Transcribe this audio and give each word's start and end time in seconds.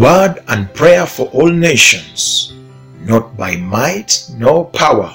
word 0.00 0.42
and 0.48 0.72
prayer 0.72 1.04
for 1.04 1.26
all 1.26 1.50
nations, 1.50 2.54
not 3.00 3.36
by 3.36 3.54
might 3.56 4.24
nor 4.34 4.64
power, 4.70 5.12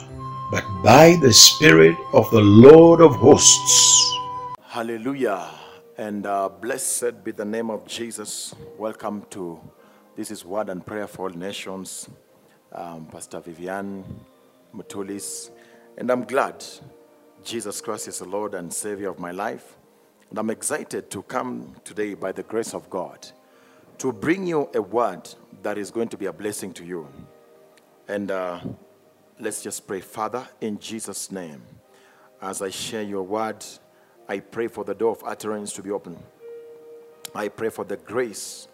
but 0.51 0.63
by 0.83 1.17
the 1.23 1.33
Spirit 1.33 1.97
of 2.13 2.29
the 2.29 2.42
Lord 2.42 3.01
of 3.01 3.16
hosts. 3.16 4.13
Hallelujah. 4.61 5.50
And 5.98 6.27
uh, 6.27 6.50
blessed 6.50 7.24
be 7.24 7.32
the 7.32 7.43
name 7.43 7.71
of 7.71 7.87
Jesus. 7.87 8.54
Welcome 8.77 9.25
to 9.32 9.59
this 10.16 10.29
is 10.29 10.45
Word 10.45 10.70
and 10.70 10.86
Prayer 10.86 11.08
for 11.08 11.30
All 11.30 11.36
Nations. 11.36 12.08
Um, 12.72 13.08
Pastor 13.08 13.40
Vivian 13.40 14.04
Mutulis. 14.72 15.50
And 15.98 16.12
I'm 16.12 16.26
glad 16.26 16.64
Jesus 17.44 17.82
Christ 17.82 18.08
is 18.08 18.20
the 18.20 18.26
Lord 18.26 18.54
and 18.54 18.72
Savior 18.72 19.10
of 19.10 19.18
my 19.18 19.32
life. 19.32 19.78
And 20.30 20.38
I'm 20.38 20.52
excited 20.52 21.10
to 21.10 21.24
come 21.24 21.74
today 21.84 22.14
by 22.14 22.32
the 22.32 22.44
grace 22.44 22.76
of 22.76 22.88
God 22.92 23.32
to 23.98 24.12
bring 24.12 24.46
you 24.46 24.70
a 24.73 24.82
word 24.82 25.30
that 25.64 25.78
is 25.78 25.91
going 25.91 26.09
to 26.09 26.18
be 26.18 26.25
a 26.25 26.34
blessing 26.34 26.73
to 26.73 26.83
you. 26.83 27.07
And 28.07 28.29
uh, 28.29 28.60
let's 29.39 29.64
just 29.64 29.87
pray. 29.87 30.01
Father, 30.01 30.47
in 30.61 30.79
Jesus' 30.79 31.32
name, 31.32 31.61
as 32.41 32.61
I 32.61 32.70
share 32.70 33.01
your 33.01 33.23
word, 33.23 33.65
I 34.27 34.39
pray 34.39 34.67
for 34.67 34.84
the 34.84 34.93
door 34.93 35.11
of 35.11 35.23
utterance 35.23 35.73
to 35.73 35.81
be 35.81 35.91
open. 35.91 36.17
I 37.34 37.47
pray 37.47 37.70
for 37.70 37.85
the 37.85 37.97
grace, 37.97 38.67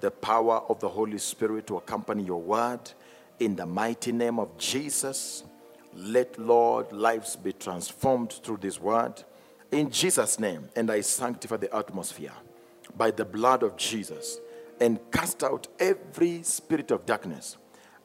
the 0.00 0.10
power 0.10 0.62
of 0.68 0.80
the 0.80 0.88
Holy 0.88 1.18
Spirit 1.18 1.66
to 1.68 1.76
accompany 1.76 2.24
your 2.24 2.40
word. 2.40 2.80
In 3.40 3.56
the 3.56 3.66
mighty 3.66 4.12
name 4.12 4.38
of 4.38 4.56
Jesus, 4.58 5.44
let, 5.94 6.38
Lord, 6.38 6.92
lives 6.92 7.36
be 7.36 7.52
transformed 7.52 8.32
through 8.32 8.58
this 8.58 8.80
word. 8.80 9.22
In 9.70 9.90
Jesus' 9.90 10.38
name, 10.38 10.68
and 10.76 10.90
I 10.90 11.00
sanctify 11.00 11.56
the 11.56 11.74
atmosphere 11.74 12.32
by 12.96 13.10
the 13.10 13.24
blood 13.24 13.62
of 13.62 13.76
Jesus 13.76 14.38
and 14.80 14.98
cast 15.10 15.42
out 15.42 15.68
every 15.78 16.42
spirit 16.42 16.90
of 16.90 17.06
darkness 17.06 17.56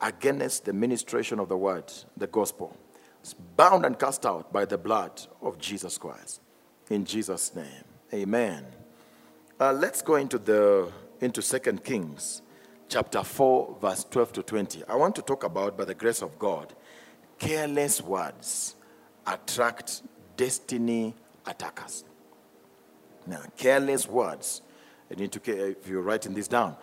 against 0.01 0.65
the 0.65 0.73
ministration 0.73 1.39
of 1.39 1.49
the 1.49 1.57
word, 1.57 1.91
the 2.17 2.27
gospel. 2.27 2.75
It's 3.21 3.33
bound 3.33 3.85
and 3.85 3.97
cast 3.97 4.25
out 4.25 4.51
by 4.51 4.65
the 4.65 4.77
blood 4.77 5.21
of 5.41 5.57
Jesus 5.57 5.97
Christ. 5.97 6.41
In 6.89 7.05
Jesus' 7.05 7.55
name, 7.55 7.85
amen. 8.13 8.65
Uh, 9.59 9.71
let's 9.71 10.01
go 10.01 10.15
into 10.15 10.37
the 10.37 10.91
into 11.21 11.41
Second 11.41 11.85
Kings, 11.85 12.41
chapter 12.89 13.23
four, 13.23 13.77
verse 13.79 14.03
twelve 14.03 14.33
to 14.33 14.43
twenty. 14.43 14.83
I 14.89 14.95
want 14.95 15.15
to 15.15 15.21
talk 15.21 15.45
about, 15.45 15.77
by 15.77 15.85
the 15.85 15.93
grace 15.93 16.21
of 16.21 16.37
God, 16.37 16.73
careless 17.39 18.01
words 18.01 18.75
attract 19.25 20.01
destiny 20.35 21.15
attackers. 21.45 22.03
Now, 23.25 23.43
careless 23.55 24.05
words. 24.05 24.61
I 25.13 25.19
need 25.19 25.31
to, 25.33 25.69
if 25.69 25.87
you're 25.87 26.01
writing 26.01 26.33
this 26.33 26.47
down, 26.47 26.75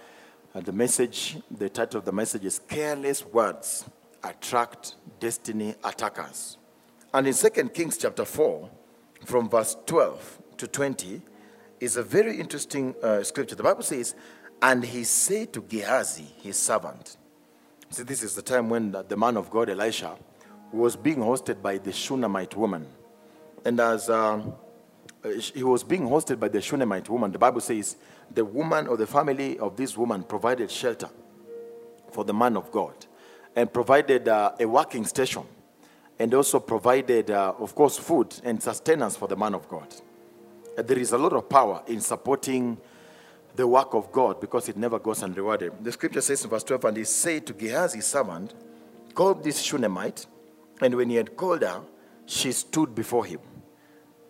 uh, 0.54 0.60
the 0.60 0.70
message, 0.70 1.38
the 1.50 1.68
title 1.68 1.98
of 1.98 2.04
the 2.04 2.12
message 2.12 2.44
is 2.44 2.60
Careless 2.60 3.24
Words 3.26 3.84
Attract 4.22 4.94
Destiny 5.18 5.74
Attackers. 5.82 6.56
And 7.12 7.26
in 7.26 7.34
2 7.34 7.50
Kings 7.70 7.96
chapter 7.96 8.24
4, 8.24 8.70
from 9.24 9.48
verse 9.48 9.76
12 9.84 10.42
to 10.58 10.68
20, 10.68 11.22
is 11.80 11.96
a 11.96 12.04
very 12.04 12.38
interesting 12.38 12.94
uh, 13.02 13.24
scripture. 13.24 13.56
The 13.56 13.64
Bible 13.64 13.82
says, 13.82 14.14
And 14.62 14.84
he 14.84 15.02
said 15.02 15.52
to 15.54 15.62
Gehazi, 15.62 16.26
his 16.40 16.56
servant, 16.56 17.16
See, 17.90 18.04
this 18.04 18.22
is 18.22 18.36
the 18.36 18.42
time 18.42 18.70
when 18.70 18.92
the 19.08 19.16
man 19.16 19.36
of 19.36 19.50
God, 19.50 19.68
Elisha, 19.68 20.16
was 20.72 20.94
being 20.94 21.18
hosted 21.18 21.62
by 21.62 21.78
the 21.78 21.90
Shunammite 21.90 22.54
woman. 22.54 22.86
And 23.64 23.80
as 23.80 24.08
um, 24.08 24.52
he 25.54 25.62
was 25.62 25.84
being 25.84 26.02
hosted 26.02 26.40
by 26.40 26.48
the 26.48 26.60
Shunammite 26.60 27.08
woman, 27.08 27.30
the 27.30 27.38
Bible 27.38 27.60
says 27.60 27.96
the 28.32 28.44
woman 28.44 28.86
or 28.86 28.96
the 28.96 29.06
family 29.06 29.58
of 29.58 29.76
this 29.76 29.96
woman 29.96 30.22
provided 30.22 30.70
shelter 30.70 31.10
for 32.10 32.24
the 32.24 32.32
man 32.32 32.56
of 32.56 32.70
God 32.70 32.94
and 33.54 33.72
provided 33.72 34.28
uh, 34.28 34.52
a 34.58 34.66
working 34.66 35.04
station 35.04 35.42
and 36.18 36.32
also 36.34 36.60
provided, 36.60 37.30
uh, 37.30 37.54
of 37.58 37.74
course, 37.74 37.98
food 37.98 38.34
and 38.44 38.62
sustenance 38.62 39.16
for 39.16 39.28
the 39.28 39.36
man 39.36 39.54
of 39.54 39.68
God. 39.68 39.88
Uh, 40.76 40.82
there 40.82 40.98
is 40.98 41.12
a 41.12 41.18
lot 41.18 41.32
of 41.32 41.48
power 41.48 41.82
in 41.86 42.00
supporting 42.00 42.78
the 43.56 43.66
work 43.66 43.94
of 43.94 44.12
God 44.12 44.40
because 44.40 44.68
it 44.68 44.76
never 44.76 44.98
goes 44.98 45.22
unrewarded. 45.22 45.72
The 45.82 45.92
scripture 45.92 46.20
says 46.20 46.44
in 46.44 46.50
verse 46.50 46.64
12, 46.64 46.84
And 46.84 46.96
he 46.96 47.04
said 47.04 47.46
to 47.46 47.52
Gehazi, 47.52 48.00
servant, 48.00 48.54
Call 49.14 49.34
this 49.34 49.60
Shunammite. 49.60 50.26
And 50.80 50.94
when 50.94 51.10
he 51.10 51.16
had 51.16 51.36
called 51.36 51.62
her, 51.62 51.82
she 52.26 52.52
stood 52.52 52.94
before 52.94 53.24
him. 53.24 53.40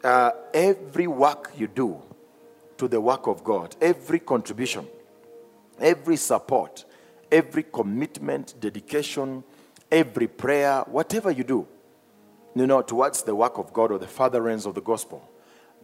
Uh, 0.02 0.30
every 0.54 1.06
work 1.06 1.52
you 1.56 1.66
do 1.66 2.00
to 2.78 2.88
the 2.88 3.00
work 3.00 3.26
of 3.26 3.44
God, 3.44 3.76
every 3.80 4.18
contribution, 4.18 4.86
every 5.78 6.16
support, 6.16 6.84
every 7.30 7.64
commitment, 7.64 8.54
dedication, 8.58 9.44
every 9.90 10.26
prayer, 10.26 10.82
whatever 10.86 11.30
you 11.30 11.44
do, 11.44 11.66
you 12.54 12.66
know, 12.66 12.82
towards 12.82 13.22
the 13.22 13.34
work 13.34 13.58
of 13.58 13.72
God 13.72 13.92
or 13.92 13.98
the 13.98 14.08
furtherance 14.08 14.66
of 14.66 14.74
the 14.74 14.80
gospel, 14.80 15.28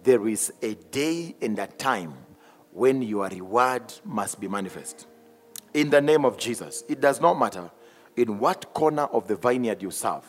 there 0.03 0.27
is 0.27 0.53
a 0.63 0.75
day 0.75 1.35
and 1.43 1.59
a 1.59 1.67
time 1.67 2.15
when 2.73 3.03
your 3.03 3.29
reward 3.29 3.93
must 4.05 4.41
be 4.41 4.49
manifest. 4.49 5.07
In 5.75 5.91
the 5.91 6.01
name 6.01 6.25
of 6.25 6.39
Jesus, 6.39 6.85
it 6.89 7.01
does 7.01 7.21
not 7.21 7.39
matter 7.39 7.71
in 8.17 8.39
what 8.39 8.73
corner 8.73 9.05
of 9.05 9.29
the 9.29 9.37
vineyard 9.37 9.83
you 9.83 9.91
serve, 9.91 10.25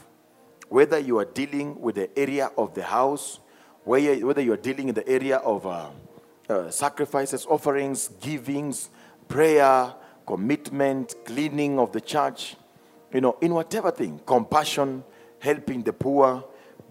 whether 0.67 0.99
you 0.99 1.17
are 1.19 1.25
dealing 1.25 1.79
with 1.79 1.95
the 1.95 2.19
area 2.19 2.51
of 2.57 2.73
the 2.73 2.83
house, 2.83 3.39
whether 3.87 4.41
you 4.41 4.51
are 4.51 4.57
dealing 4.57 4.89
in 4.89 4.95
the 4.95 5.07
area 5.07 5.37
of 5.37 5.65
uh, 5.65 5.89
uh, 6.49 6.69
sacrifices, 6.69 7.45
offerings, 7.49 8.09
givings, 8.19 8.89
prayer, 9.29 9.93
commitment, 10.25 11.15
cleaning 11.23 11.79
of 11.79 11.93
the 11.93 12.01
church, 12.01 12.57
you 13.13 13.21
know, 13.21 13.37
in 13.39 13.53
whatever 13.53 13.89
thing, 13.89 14.19
compassion, 14.25 15.03
helping 15.39 15.83
the 15.83 15.93
poor, 15.93 16.43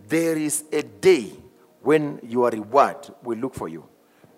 there 0.08 0.38
is 0.38 0.64
a 0.72 0.82
day 0.82 1.32
when 1.82 2.18
your 2.22 2.48
reward 2.48 2.96
will 3.22 3.38
look 3.38 3.54
for 3.54 3.68
you. 3.68 3.86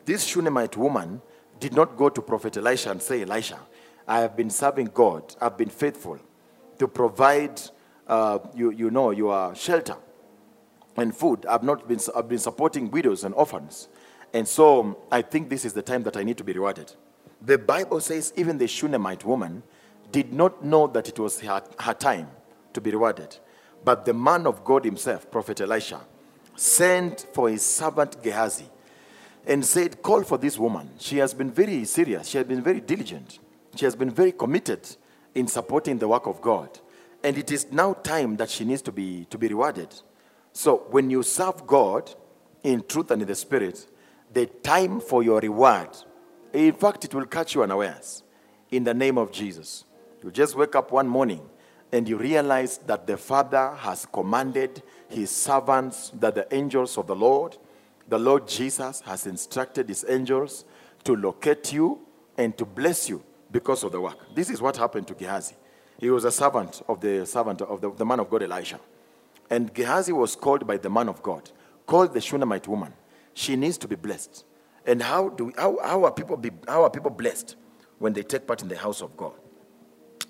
This 0.04 0.24
Shunammite 0.24 0.76
woman 0.76 1.22
did 1.60 1.74
not 1.74 1.96
go 1.96 2.08
to 2.08 2.20
Prophet 2.20 2.56
Elisha 2.56 2.90
and 2.90 3.00
say, 3.00 3.22
Elisha, 3.22 3.58
I 4.06 4.20
have 4.20 4.36
been 4.36 4.50
serving 4.50 4.90
God, 4.92 5.36
I've 5.40 5.56
been 5.56 5.68
faithful 5.68 6.18
to 6.78 6.88
provide, 6.88 7.60
uh, 8.08 8.40
you, 8.52 8.70
you 8.70 8.90
know, 8.90 9.12
your 9.12 9.54
shelter 9.54 9.96
and 10.98 11.14
food. 11.14 11.46
I've 11.46 11.62
not 11.62 11.88
been, 11.88 12.00
I've 12.14 12.28
been 12.28 12.38
supporting 12.38 12.90
widows 12.90 13.24
and 13.24 13.34
orphans. 13.34 13.88
And 14.32 14.46
so 14.46 14.80
um, 14.80 14.96
I 15.10 15.22
think 15.22 15.48
this 15.48 15.64
is 15.64 15.72
the 15.72 15.82
time 15.82 16.02
that 16.02 16.16
I 16.16 16.22
need 16.22 16.36
to 16.38 16.44
be 16.44 16.52
rewarded. 16.52 16.92
The 17.40 17.58
Bible 17.58 18.00
says 18.00 18.32
even 18.36 18.58
the 18.58 18.66
Shunammite 18.66 19.24
woman 19.24 19.62
did 20.10 20.32
not 20.32 20.64
know 20.64 20.86
that 20.88 21.08
it 21.08 21.18
was 21.18 21.40
her, 21.40 21.62
her 21.80 21.94
time 21.94 22.28
to 22.72 22.80
be 22.80 22.90
rewarded. 22.90 23.36
But 23.84 24.04
the 24.04 24.14
man 24.14 24.46
of 24.46 24.64
God 24.64 24.84
himself, 24.84 25.30
Prophet 25.30 25.60
Elisha, 25.60 26.00
sent 26.56 27.26
for 27.32 27.48
his 27.48 27.64
servant 27.64 28.22
Gehazi 28.22 28.66
and 29.46 29.64
said, 29.64 30.02
Call 30.02 30.24
for 30.24 30.36
this 30.36 30.58
woman. 30.58 30.90
She 30.98 31.18
has 31.18 31.32
been 31.32 31.50
very 31.50 31.84
serious, 31.84 32.28
she 32.28 32.38
has 32.38 32.46
been 32.46 32.62
very 32.62 32.80
diligent, 32.80 33.38
she 33.76 33.84
has 33.84 33.94
been 33.94 34.10
very 34.10 34.32
committed 34.32 34.96
in 35.34 35.46
supporting 35.46 35.98
the 35.98 36.08
work 36.08 36.26
of 36.26 36.40
God. 36.40 36.78
And 37.22 37.36
it 37.38 37.50
is 37.50 37.70
now 37.72 37.94
time 37.94 38.36
that 38.36 38.50
she 38.50 38.64
needs 38.64 38.82
to 38.82 38.92
be, 38.92 39.26
to 39.30 39.38
be 39.38 39.48
rewarded. 39.48 39.94
So 40.58 40.78
when 40.90 41.08
you 41.08 41.22
serve 41.22 41.68
God 41.68 42.12
in 42.64 42.82
truth 42.82 43.12
and 43.12 43.22
in 43.22 43.28
the 43.28 43.36
spirit, 43.36 43.86
the 44.32 44.46
time 44.46 44.98
for 44.98 45.22
your 45.22 45.38
reward, 45.38 45.90
in 46.52 46.72
fact, 46.72 47.04
it 47.04 47.14
will 47.14 47.26
catch 47.26 47.54
you 47.54 47.62
unawares 47.62 48.24
in 48.72 48.82
the 48.82 48.92
name 48.92 49.18
of 49.18 49.30
Jesus. 49.30 49.84
You 50.20 50.32
just 50.32 50.56
wake 50.56 50.74
up 50.74 50.90
one 50.90 51.06
morning 51.06 51.48
and 51.92 52.08
you 52.08 52.18
realize 52.18 52.78
that 52.78 53.06
the 53.06 53.16
Father 53.16 53.72
has 53.76 54.04
commanded 54.06 54.82
his 55.06 55.30
servants, 55.30 56.10
that 56.14 56.34
the 56.34 56.52
angels 56.52 56.98
of 56.98 57.06
the 57.06 57.14
Lord, 57.14 57.56
the 58.08 58.18
Lord 58.18 58.48
Jesus 58.48 59.00
has 59.02 59.28
instructed 59.28 59.88
his 59.88 60.04
angels 60.08 60.64
to 61.04 61.14
locate 61.14 61.72
you 61.72 62.00
and 62.36 62.58
to 62.58 62.64
bless 62.64 63.08
you 63.08 63.22
because 63.52 63.84
of 63.84 63.92
the 63.92 64.00
work. 64.00 64.34
This 64.34 64.50
is 64.50 64.60
what 64.60 64.76
happened 64.76 65.06
to 65.06 65.14
Gehazi. 65.14 65.54
He 66.00 66.10
was 66.10 66.24
a 66.24 66.32
servant 66.32 66.82
of 66.88 67.00
the 67.00 67.24
servant 67.26 67.62
of 67.62 67.80
the, 67.80 67.92
the 67.92 68.04
man 68.04 68.18
of 68.18 68.28
God 68.28 68.42
Elisha. 68.42 68.80
And 69.50 69.72
Gehazi 69.72 70.12
was 70.12 70.36
called 70.36 70.66
by 70.66 70.76
the 70.76 70.90
man 70.90 71.08
of 71.08 71.22
God, 71.22 71.50
called 71.86 72.14
the 72.14 72.20
Shunammite 72.20 72.68
woman. 72.68 72.92
She 73.34 73.56
needs 73.56 73.78
to 73.78 73.88
be 73.88 73.96
blessed. 73.96 74.44
And 74.86 75.02
how, 75.02 75.28
do 75.30 75.46
we, 75.46 75.52
how, 75.56 75.78
how, 75.82 76.04
are 76.04 76.12
people 76.12 76.36
be, 76.36 76.50
how 76.66 76.82
are 76.82 76.90
people 76.90 77.10
blessed 77.10 77.56
when 77.98 78.12
they 78.12 78.22
take 78.22 78.46
part 78.46 78.62
in 78.62 78.68
the 78.68 78.76
house 78.76 79.02
of 79.02 79.16
God? 79.16 79.34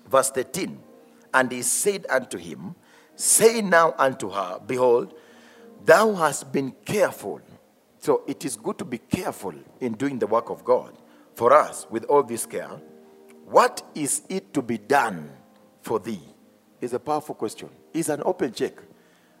Verse 0.09 0.31
13 0.31 0.79
And 1.33 1.51
he 1.51 1.61
said 1.61 2.05
unto 2.09 2.37
him, 2.37 2.75
Say 3.15 3.61
now 3.61 3.93
unto 3.97 4.29
her, 4.29 4.59
Behold, 4.65 5.13
thou 5.83 6.13
hast 6.13 6.51
been 6.51 6.73
careful. 6.85 7.41
So 7.99 8.23
it 8.27 8.45
is 8.45 8.55
good 8.55 8.77
to 8.77 8.85
be 8.85 8.97
careful 8.97 9.53
in 9.81 9.93
doing 9.93 10.19
the 10.19 10.27
work 10.27 10.49
of 10.49 10.63
God. 10.63 10.97
For 11.35 11.53
us, 11.53 11.85
with 11.89 12.05
all 12.05 12.23
this 12.23 12.45
care, 12.45 12.79
what 13.45 13.81
is 13.95 14.21
it 14.29 14.53
to 14.53 14.61
be 14.61 14.77
done 14.77 15.29
for 15.81 15.99
thee? 15.99 16.21
Is 16.81 16.93
a 16.93 16.99
powerful 16.99 17.35
question. 17.35 17.69
It's 17.93 18.07
an 18.07 18.21
open 18.23 18.53
check. 18.53 18.73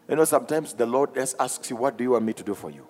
You 0.09 0.15
know, 0.15 0.25
sometimes 0.25 0.73
the 0.73 0.87
Lord 0.87 1.13
just 1.13 1.35
asks 1.39 1.69
you, 1.69 1.75
What 1.75 1.97
do 1.97 2.03
you 2.03 2.11
want 2.11 2.25
me 2.25 2.33
to 2.33 2.43
do 2.43 2.55
for 2.55 2.71
you? 2.71 2.87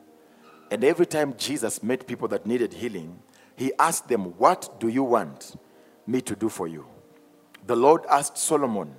And 0.72 0.84
every 0.84 1.06
time 1.06 1.36
Jesus 1.38 1.84
met 1.84 2.08
people 2.08 2.28
that 2.30 2.46
needed 2.46 2.74
healing, 2.74 3.20
he 3.56 3.74
asked 3.78 4.08
them, 4.08 4.38
What 4.38 4.80
do 4.80 4.88
you 4.88 5.04
want 5.04 5.60
me 6.08 6.22
to 6.22 6.36
do 6.36 6.48
for 6.48 6.68
you? 6.68 6.86
The 7.68 7.76
Lord 7.76 8.06
asked 8.10 8.38
Solomon, 8.38 8.96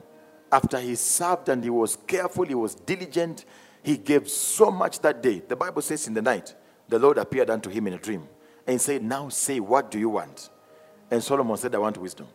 after 0.52 0.78
he 0.78 0.96
served 0.96 1.48
and 1.48 1.64
he 1.64 1.70
was 1.70 1.96
careful, 2.06 2.44
he 2.44 2.54
was 2.54 2.74
diligent, 2.74 3.44
he 3.82 3.96
gave 3.96 4.28
so 4.28 4.70
much 4.70 5.00
that 5.00 5.22
day. 5.22 5.42
The 5.46 5.56
Bible 5.56 5.80
says 5.80 6.06
in 6.06 6.14
the 6.14 6.22
night, 6.22 6.54
the 6.88 6.98
Lord 6.98 7.16
appeared 7.16 7.48
unto 7.48 7.70
him 7.70 7.86
in 7.86 7.94
a 7.94 7.98
dream 7.98 8.28
and 8.66 8.80
said, 8.80 9.02
Now 9.02 9.30
say, 9.30 9.60
what 9.60 9.90
do 9.90 9.98
you 9.98 10.10
want? 10.10 10.50
And 11.10 11.24
Solomon 11.24 11.56
said, 11.56 11.74
I 11.74 11.78
want 11.78 11.96
wisdom. 11.96 12.26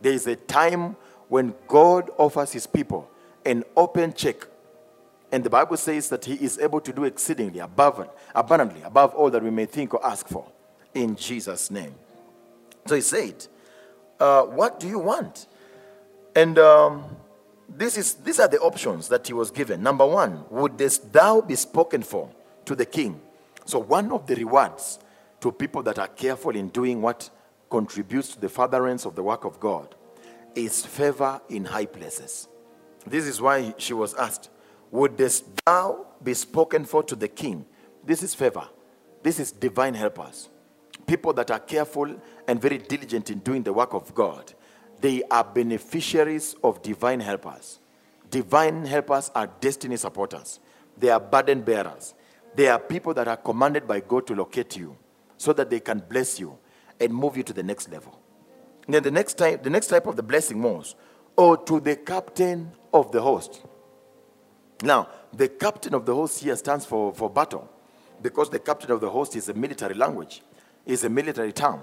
There 0.00 0.12
is 0.12 0.26
a 0.26 0.34
time 0.34 0.96
when 1.28 1.54
God 1.68 2.10
offers 2.18 2.50
his 2.52 2.66
people 2.66 3.08
an 3.44 3.62
open 3.76 4.12
check. 4.12 4.46
And 5.32 5.44
the 5.44 5.50
Bible 5.50 5.76
says 5.76 6.08
that 6.08 6.24
he 6.24 6.34
is 6.34 6.58
able 6.58 6.80
to 6.80 6.92
do 6.92 7.04
exceedingly 7.04 7.60
above, 7.60 8.08
abundantly, 8.34 8.82
above 8.82 9.14
all 9.14 9.30
that 9.30 9.42
we 9.42 9.50
may 9.50 9.66
think 9.66 9.94
or 9.94 10.04
ask 10.04 10.26
for. 10.28 10.46
In 10.94 11.14
Jesus' 11.14 11.70
name. 11.70 11.94
So 12.86 12.96
he 12.96 13.00
said, 13.00 13.46
uh, 14.18 14.42
What 14.42 14.80
do 14.80 14.88
you 14.88 14.98
want? 14.98 15.46
And 16.34 16.58
um, 16.58 17.04
this 17.68 17.96
is, 17.96 18.14
these 18.14 18.40
are 18.40 18.48
the 18.48 18.58
options 18.60 19.08
that 19.08 19.26
he 19.26 19.32
was 19.32 19.50
given. 19.50 19.82
Number 19.82 20.06
one, 20.06 20.44
wouldest 20.50 21.12
thou 21.12 21.40
be 21.40 21.54
spoken 21.54 22.02
for 22.02 22.30
to 22.64 22.74
the 22.74 22.86
king? 22.86 23.20
So, 23.64 23.78
one 23.78 24.10
of 24.10 24.26
the 24.26 24.34
rewards 24.34 24.98
to 25.40 25.52
people 25.52 25.82
that 25.84 25.98
are 25.98 26.08
careful 26.08 26.56
in 26.56 26.68
doing 26.68 27.00
what 27.00 27.30
contributes 27.70 28.30
to 28.34 28.40
the 28.40 28.48
furtherance 28.48 29.04
of 29.04 29.14
the 29.14 29.22
work 29.22 29.44
of 29.44 29.60
God 29.60 29.94
is 30.54 30.84
favor 30.84 31.40
in 31.48 31.64
high 31.64 31.86
places. 31.86 32.48
This 33.06 33.26
is 33.26 33.40
why 33.40 33.74
she 33.78 33.94
was 33.94 34.14
asked, 34.14 34.50
Wouldest 34.90 35.44
thou 35.64 36.06
be 36.22 36.34
spoken 36.34 36.84
for 36.84 37.02
to 37.04 37.16
the 37.16 37.28
king? 37.28 37.66
This 38.04 38.22
is 38.22 38.34
favor. 38.34 38.68
This 39.22 39.38
is 39.38 39.52
divine 39.52 39.94
helpers. 39.94 40.48
People 41.06 41.32
that 41.34 41.50
are 41.50 41.58
careful 41.58 42.14
and 42.46 42.60
very 42.60 42.78
diligent 42.78 43.30
in 43.30 43.38
doing 43.40 43.62
the 43.62 43.72
work 43.72 43.94
of 43.94 44.14
God 44.14 44.54
they 45.00 45.22
are 45.30 45.44
beneficiaries 45.44 46.54
of 46.62 46.82
divine 46.82 47.20
helpers. 47.20 47.78
Divine 48.30 48.84
helpers 48.84 49.30
are 49.34 49.48
destiny 49.60 49.96
supporters, 49.96 50.60
they 50.96 51.10
are 51.10 51.20
burden 51.20 51.62
bearers. 51.62 52.14
They 52.54 52.66
are 52.66 52.80
people 52.80 53.14
that 53.14 53.28
are 53.28 53.36
commanded 53.36 53.86
by 53.86 54.00
God 54.00 54.26
to 54.26 54.34
locate 54.34 54.76
you 54.76 54.96
so 55.36 55.52
that 55.52 55.70
they 55.70 55.78
can 55.78 56.02
bless 56.08 56.40
you 56.40 56.58
and 56.98 57.14
move 57.14 57.36
you 57.36 57.44
to 57.44 57.52
the 57.52 57.62
next 57.62 57.90
level. 57.92 58.20
And 58.86 58.94
then 58.94 59.04
the 59.04 59.10
next 59.12 59.34
type, 59.34 59.62
the 59.62 59.70
next 59.70 59.86
type 59.86 60.08
of 60.08 60.16
the 60.16 60.24
blessing 60.24 60.60
was, 60.60 60.96
or 61.36 61.56
to 61.56 61.78
the 61.78 61.94
captain 61.94 62.72
of 62.92 63.12
the 63.12 63.22
host. 63.22 63.64
Now, 64.82 65.08
the 65.32 65.48
captain 65.48 65.94
of 65.94 66.06
the 66.06 66.14
host 66.14 66.42
here 66.42 66.56
stands 66.56 66.84
for, 66.84 67.12
for 67.14 67.28
battle 67.30 67.68
because 68.22 68.50
the 68.50 68.58
captain 68.58 68.90
of 68.90 69.00
the 69.00 69.10
host 69.10 69.36
is 69.36 69.48
a 69.48 69.54
military 69.54 69.94
language, 69.94 70.42
is 70.86 71.04
a 71.04 71.08
military 71.08 71.52
term. 71.52 71.80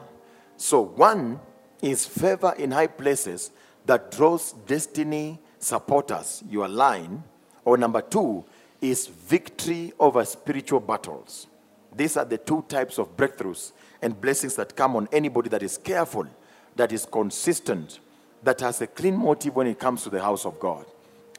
So 0.57 0.81
one 0.81 1.39
is 1.81 2.05
favor 2.05 2.53
in 2.57 2.71
high 2.71 2.87
places 2.87 3.51
that 3.85 4.11
draws 4.11 4.53
destiny 4.65 5.39
supporters, 5.59 6.43
your 6.49 6.67
line. 6.67 7.23
Or 7.63 7.77
number 7.77 8.01
two 8.01 8.43
is 8.81 9.07
victory 9.07 9.93
over 9.99 10.23
spiritual 10.25 10.79
battles. 10.79 11.47
These 11.95 12.17
are 12.17 12.25
the 12.25 12.37
two 12.37 12.63
types 12.67 12.97
of 12.97 13.15
breakthroughs 13.17 13.71
and 14.01 14.19
blessings 14.19 14.55
that 14.55 14.75
come 14.75 14.95
on 14.95 15.07
anybody 15.11 15.49
that 15.49 15.63
is 15.63 15.77
careful, 15.77 16.27
that 16.75 16.91
is 16.91 17.05
consistent, 17.05 17.99
that 18.43 18.59
has 18.61 18.81
a 18.81 18.87
clean 18.87 19.17
motive 19.17 19.55
when 19.55 19.67
it 19.67 19.79
comes 19.79 20.03
to 20.03 20.09
the 20.09 20.21
house 20.21 20.45
of 20.45 20.59
God. 20.59 20.85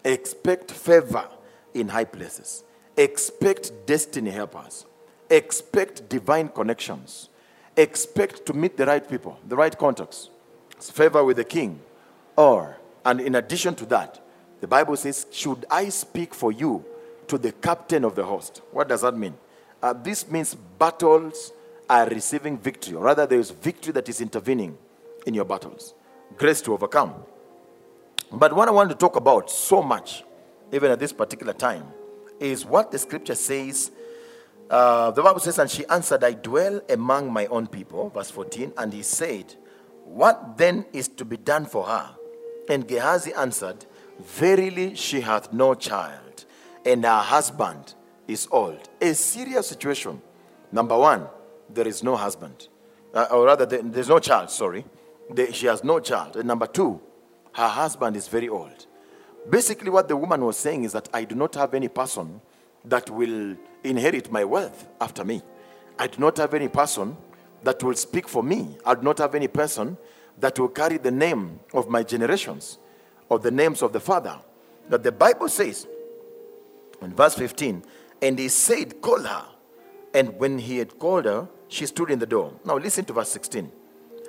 Expect 0.05 0.71
favor 0.73 1.29
in 1.75 1.89
high 1.89 2.05
places. 2.05 2.65
Expect 2.97 3.73
destiny 3.87 4.31
helpers. 4.31 4.87
Expect 5.31 6.09
divine 6.09 6.49
connections 6.49 7.29
expect 7.79 8.45
to 8.45 8.53
meet 8.53 8.77
the 8.77 8.85
right 8.85 9.09
people, 9.09 9.39
the 9.47 9.57
right 9.57 9.77
contacts, 9.79 10.29
favor 10.79 11.25
with 11.25 11.37
the 11.37 11.45
king. 11.45 11.81
Or, 12.37 12.77
and 13.05 13.21
in 13.21 13.37
addition 13.37 13.75
to 13.77 13.87
that, 13.87 14.21
the 14.61 14.67
Bible 14.67 14.97
says, 14.97 15.27
Should 15.31 15.65
I 15.71 15.89
speak 15.89 16.35
for 16.35 16.51
you 16.53 16.85
to 17.29 17.39
the 17.39 17.53
captain 17.53 18.05
of 18.05 18.17
the 18.17 18.25
host? 18.25 18.63
What 18.73 18.89
does 18.89 19.03
that 19.03 19.17
mean? 19.17 19.35
Uh, 19.81 19.93
this 19.93 20.29
means 20.29 20.55
battles 20.55 21.53
are 21.89 22.07
receiving 22.09 22.59
victory, 22.59 22.97
or 22.97 23.05
rather, 23.05 23.27
there 23.27 23.39
is 23.39 23.51
victory 23.51 23.93
that 23.93 24.09
is 24.09 24.21
intervening 24.21 24.77
in 25.25 25.35
your 25.35 25.45
battles, 25.45 25.95
grace 26.37 26.61
to 26.63 26.75
overcome. 26.75 27.15
But 28.31 28.53
what 28.53 28.69
I 28.69 28.73
want 28.73 28.91
to 28.91 28.97
talk 28.97 29.17
about 29.17 29.51
so 29.51 29.83
much, 29.83 30.25
even 30.73 30.91
at 30.91 30.99
this 30.99 31.13
particular 31.13 31.53
time, 31.53 31.87
is 32.41 32.65
what 32.65 32.91
the 32.91 32.99
scripture 32.99 33.35
says 33.35 33.91
uh, 34.71 35.11
the 35.13 35.23
Bible 35.23 35.41
says, 35.41 35.59
And 35.59 35.71
she 35.71 35.87
answered, 35.87 36.23
I 36.23 36.33
dwell 36.33 36.81
among 36.89 37.33
my 37.33 37.47
own 37.47 37.67
people. 37.67 38.11
Verse 38.11 38.31
14. 38.31 38.73
And 38.77 38.93
he 38.93 39.03
said, 39.03 39.55
What 40.05 40.59
then 40.59 40.87
is 40.93 41.09
to 41.09 41.25
be 41.25 41.37
done 41.37 41.67
for 41.67 41.85
her? 41.85 42.15
And 42.69 42.87
Gehazi 42.87 43.33
answered, 43.33 43.87
Verily 44.21 44.95
she 44.95 45.21
hath 45.21 45.53
no 45.53 45.75
child, 45.75 46.45
and 46.85 47.05
her 47.05 47.21
husband 47.21 47.95
is 48.27 48.49
old. 48.51 48.89
A 49.01 49.15
serious 49.15 49.69
situation. 49.69 50.21
Number 50.73 50.99
one, 50.99 51.29
there 51.71 51.87
is 51.87 52.03
no 52.03 52.17
husband. 52.17 52.69
Uh, 53.15 53.27
or 53.31 53.47
rather, 53.47 53.65
there's 53.65 54.09
no 54.09 54.19
child, 54.19 54.51
sorry. 54.51 54.85
she 55.53 55.67
has 55.67 55.83
no 55.83 56.01
child. 56.01 56.37
And 56.37 56.47
number 56.47 56.67
two, 56.67 57.01
her 57.53 57.69
husband 57.69 58.17
is 58.17 58.29
very 58.29 58.49
old. 58.49 58.87
Basically, 59.49 59.91
what 59.91 60.09
the 60.09 60.17
woman 60.17 60.45
was 60.45 60.57
saying 60.57 60.85
is 60.85 60.93
that 60.93 61.09
I 61.13 61.25
do 61.25 61.35
not 61.35 61.55
have 61.55 61.75
any 61.75 61.89
person 61.89 62.41
that 62.85 63.09
will 63.11 63.57
inherit 63.85 64.31
my 64.31 64.45
wealth 64.45 64.87
after 65.01 65.25
me. 65.25 65.43
I 65.99 66.07
do 66.07 66.19
not 66.19 66.37
have 66.37 66.55
any 66.55 66.69
person 66.69 67.17
that 67.63 67.83
will 67.83 67.95
speak 67.95 68.29
for 68.29 68.43
me. 68.43 68.77
I 68.85 68.95
do 68.95 69.03
not 69.03 69.19
have 69.19 69.35
any 69.35 69.49
person 69.49 69.97
that 70.39 70.59
will 70.59 70.69
carry 70.69 70.99
the 70.99 71.11
name 71.11 71.61
of 71.73 71.89
my 71.89 72.03
generations 72.03 72.79
or 73.29 73.39
the 73.39 73.51
names 73.51 73.83
of 73.83 73.93
the 73.93 74.01
Father. 74.01 74.39
That 74.89 75.03
the 75.03 75.13
Bible 75.13 75.49
says 75.49 75.87
in 77.03 77.15
verse 77.15 77.35
15, 77.35 77.83
and 78.23 78.39
he 78.39 78.49
said, 78.49 79.01
Call 79.01 79.23
her. 79.23 79.45
And 80.15 80.39
when 80.39 80.59
he 80.59 80.79
had 80.79 80.99
called 80.99 81.27
her, 81.27 81.49
she 81.69 81.87
stood 81.87 82.11
in 82.11 82.19
the 82.19 82.27
door. 82.27 82.53
Now 82.65 82.79
listen 82.79 83.05
to 83.07 83.13
verse 83.13 83.31
16. 83.31 83.71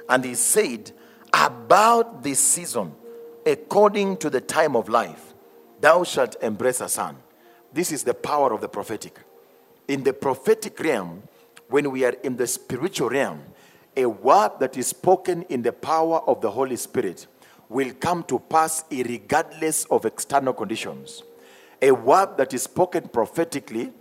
And 0.10 0.25
he 0.25 0.36
said, 0.36 0.92
About 1.33 2.24
this 2.24 2.39
season, 2.39 2.94
according 3.45 4.18
to 4.18 4.30
the 4.30 4.41
time 4.41 4.75
of 4.75 4.89
life, 4.89 5.33
thou 5.81 6.03
shalt 6.03 6.36
embrace 6.41 6.81
a 6.81 6.89
son. 6.89 7.18
This 7.74 7.91
is 7.91 8.03
the 8.03 8.13
power 8.13 8.53
of 8.53 8.62
the 8.62 8.69
prophetic. 8.69 9.19
In 9.88 10.03
the 10.03 10.13
prophetic 10.13 10.80
realm, 10.80 11.24
when 11.69 11.91
we 11.91 12.03
are 12.03 12.15
in 12.24 12.38
the 12.38 12.47
spiritual 12.47 13.09
realm, 13.09 13.41
a 13.95 14.06
word 14.06 14.51
that 14.59 14.77
is 14.77 14.88
spoken 14.88 15.44
in 15.44 15.62
the 15.62 15.71
power 15.71 16.21
of 16.27 16.41
the 16.41 16.51
Holy 16.51 16.75
Spirit 16.75 17.27
will 17.69 17.94
come 18.00 18.24
to 18.24 18.39
pass 18.39 18.83
regardless 18.91 19.86
of 19.86 20.05
external 20.05 20.53
conditions. 20.53 21.24
A 21.81 21.91
word 21.91 22.38
that 22.38 22.53
is 22.53 22.63
spoken 22.63 23.08
prophetically, 23.08 23.91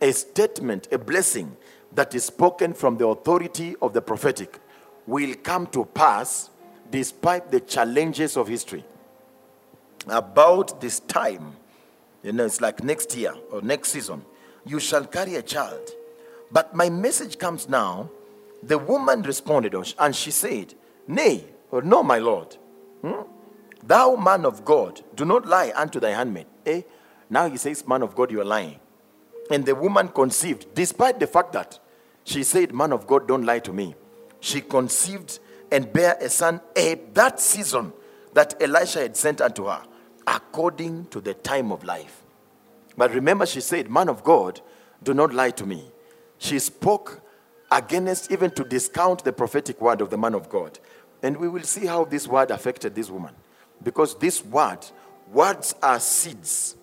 a 0.00 0.12
statement, 0.12 0.88
a 0.90 0.98
blessing 0.98 1.56
that 1.92 2.14
is 2.14 2.24
spoken 2.24 2.72
from 2.72 2.96
the 2.96 3.06
authority 3.06 3.76
of 3.82 3.92
the 3.92 4.00
prophetic 4.00 4.58
will 5.06 5.34
come 5.42 5.66
to 5.68 5.84
pass 5.84 6.50
despite 6.90 7.50
the 7.50 7.60
challenges 7.60 8.36
of 8.36 8.48
history. 8.48 8.84
About 10.08 10.80
this 10.80 11.00
time, 11.00 11.56
you 12.22 12.32
know, 12.32 12.44
it's 12.44 12.60
like 12.60 12.82
next 12.82 13.16
year 13.16 13.34
or 13.50 13.62
next 13.62 13.90
season. 13.90 14.24
You 14.64 14.80
shall 14.80 15.04
carry 15.04 15.36
a 15.36 15.42
child. 15.42 15.90
But 16.52 16.74
my 16.74 16.90
message 16.90 17.38
comes 17.38 17.68
now. 17.68 18.10
The 18.62 18.76
woman 18.76 19.22
responded, 19.22 19.74
and 19.98 20.14
she 20.14 20.30
said, 20.30 20.74
Nay, 21.06 21.44
or 21.70 21.82
no, 21.82 22.02
my 22.02 22.18
Lord. 22.18 22.56
Hmm? 23.02 23.22
Thou 23.82 24.16
man 24.16 24.44
of 24.44 24.64
God, 24.64 25.00
do 25.14 25.24
not 25.24 25.46
lie 25.46 25.72
unto 25.74 26.00
thy 26.00 26.10
handmaid. 26.10 26.46
Eh? 26.66 26.82
Now 27.30 27.48
he 27.48 27.56
says, 27.56 27.86
Man 27.86 28.02
of 28.02 28.14
God, 28.14 28.30
you 28.30 28.40
are 28.40 28.44
lying. 28.44 28.78
And 29.50 29.64
the 29.64 29.74
woman 29.74 30.08
conceived, 30.08 30.74
despite 30.74 31.18
the 31.18 31.26
fact 31.26 31.52
that 31.54 31.78
she 32.24 32.42
said, 32.42 32.74
Man 32.74 32.92
of 32.92 33.06
God, 33.06 33.26
don't 33.26 33.44
lie 33.44 33.60
to 33.60 33.72
me. 33.72 33.94
She 34.40 34.60
conceived 34.60 35.38
and 35.70 35.92
bare 35.92 36.16
a 36.20 36.28
son 36.28 36.60
at 36.76 37.14
that 37.14 37.40
season 37.40 37.92
that 38.34 38.60
Elisha 38.60 39.00
had 39.00 39.16
sent 39.16 39.40
unto 39.40 39.66
her 39.66 39.82
according 40.26 41.06
to 41.06 41.20
the 41.20 41.34
time 41.34 41.72
of 41.72 41.84
life. 41.84 42.22
But 42.96 43.14
remember, 43.14 43.46
she 43.46 43.60
said, 43.60 43.90
Man 43.90 44.08
of 44.08 44.22
God, 44.22 44.60
do 45.02 45.14
not 45.14 45.32
lie 45.32 45.50
to 45.50 45.66
me. 45.66 45.90
She 46.38 46.58
spoke 46.58 47.20
against 47.70 48.30
even 48.30 48.50
to 48.52 48.64
discount 48.64 49.24
the 49.24 49.32
prophetic 49.32 49.80
word 49.80 50.00
of 50.00 50.10
the 50.10 50.18
man 50.18 50.34
of 50.34 50.48
God. 50.48 50.78
And 51.22 51.36
we 51.36 51.48
will 51.48 51.62
see 51.62 51.86
how 51.86 52.04
this 52.04 52.26
word 52.26 52.50
affected 52.50 52.94
this 52.94 53.10
woman. 53.10 53.34
Because 53.82 54.18
this 54.18 54.44
word, 54.44 54.78
words 55.32 55.74
are 55.82 56.00
seeds. 56.00 56.76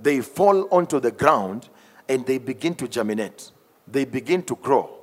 They 0.00 0.20
fall 0.20 0.68
onto 0.70 0.98
the 0.98 1.10
ground 1.10 1.68
and 2.08 2.26
they 2.26 2.38
begin 2.38 2.74
to 2.76 2.88
germinate, 2.88 3.52
they 3.86 4.04
begin 4.04 4.42
to 4.44 4.56
grow. 4.56 5.01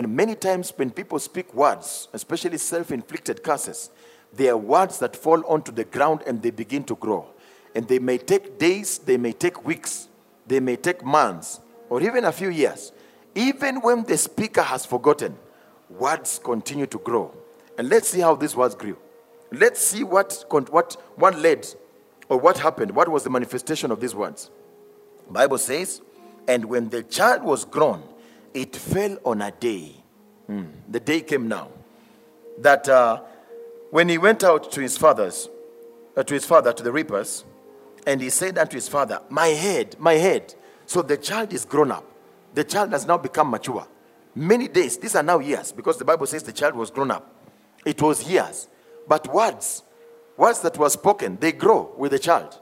And 0.00 0.16
many 0.16 0.34
times, 0.34 0.72
when 0.76 0.90
people 0.90 1.18
speak 1.18 1.52
words, 1.52 2.08
especially 2.14 2.56
self 2.56 2.90
inflicted 2.90 3.42
curses, 3.42 3.90
they 4.32 4.48
are 4.48 4.56
words 4.56 4.98
that 5.00 5.14
fall 5.14 5.44
onto 5.46 5.70
the 5.70 5.84
ground 5.84 6.22
and 6.26 6.40
they 6.40 6.48
begin 6.48 6.84
to 6.84 6.94
grow. 6.94 7.26
And 7.74 7.86
they 7.86 7.98
may 7.98 8.16
take 8.16 8.58
days, 8.58 8.96
they 8.96 9.18
may 9.18 9.32
take 9.32 9.62
weeks, 9.66 10.08
they 10.46 10.58
may 10.58 10.76
take 10.76 11.04
months, 11.04 11.60
or 11.90 12.00
even 12.00 12.24
a 12.24 12.32
few 12.32 12.48
years. 12.48 12.92
Even 13.34 13.82
when 13.82 14.04
the 14.04 14.16
speaker 14.16 14.62
has 14.62 14.86
forgotten, 14.86 15.36
words 15.90 16.40
continue 16.42 16.86
to 16.86 16.98
grow. 17.00 17.34
And 17.76 17.90
let's 17.90 18.08
see 18.08 18.20
how 18.20 18.36
these 18.36 18.56
words 18.56 18.74
grew. 18.74 18.96
let's 19.52 19.80
see 19.84 20.02
what, 20.02 20.46
what, 20.48 20.96
what 21.16 21.38
led 21.38 21.68
or 22.30 22.38
what 22.38 22.56
happened. 22.56 22.92
What 22.92 23.10
was 23.10 23.24
the 23.24 23.30
manifestation 23.30 23.90
of 23.90 24.00
these 24.00 24.14
words? 24.14 24.50
Bible 25.28 25.58
says, 25.58 26.00
and 26.48 26.64
when 26.64 26.88
the 26.88 27.02
child 27.02 27.42
was 27.42 27.66
grown, 27.66 28.02
it 28.54 28.76
fell 28.76 29.18
on 29.24 29.42
a 29.42 29.50
day. 29.50 29.94
Hmm. 30.46 30.64
The 30.88 31.00
day 31.00 31.20
came 31.20 31.48
now 31.48 31.68
that 32.58 32.88
uh, 32.88 33.22
when 33.90 34.08
he 34.08 34.18
went 34.18 34.44
out 34.44 34.70
to 34.72 34.80
his 34.80 34.96
father's, 34.96 35.48
uh, 36.16 36.22
to 36.22 36.34
his 36.34 36.44
father, 36.44 36.72
to 36.72 36.82
the 36.82 36.92
reapers, 36.92 37.44
and 38.06 38.20
he 38.20 38.30
said 38.30 38.58
unto 38.58 38.74
his 38.76 38.88
father, 38.88 39.20
My 39.28 39.48
head, 39.48 39.96
my 39.98 40.14
head. 40.14 40.54
So 40.86 41.02
the 41.02 41.16
child 41.16 41.52
is 41.52 41.64
grown 41.64 41.90
up. 41.92 42.04
The 42.54 42.64
child 42.64 42.92
has 42.92 43.06
now 43.06 43.18
become 43.18 43.50
mature. 43.50 43.86
Many 44.34 44.68
days, 44.68 44.96
these 44.96 45.14
are 45.14 45.22
now 45.22 45.38
years, 45.38 45.72
because 45.72 45.98
the 45.98 46.04
Bible 46.04 46.26
says 46.26 46.42
the 46.42 46.52
child 46.52 46.74
was 46.74 46.90
grown 46.90 47.10
up. 47.10 47.32
It 47.84 48.00
was 48.02 48.28
years. 48.28 48.68
But 49.06 49.32
words, 49.32 49.82
words 50.36 50.60
that 50.60 50.76
were 50.78 50.90
spoken, 50.90 51.38
they 51.40 51.52
grow 51.52 51.92
with 51.96 52.12
the 52.12 52.18
child. 52.18 52.58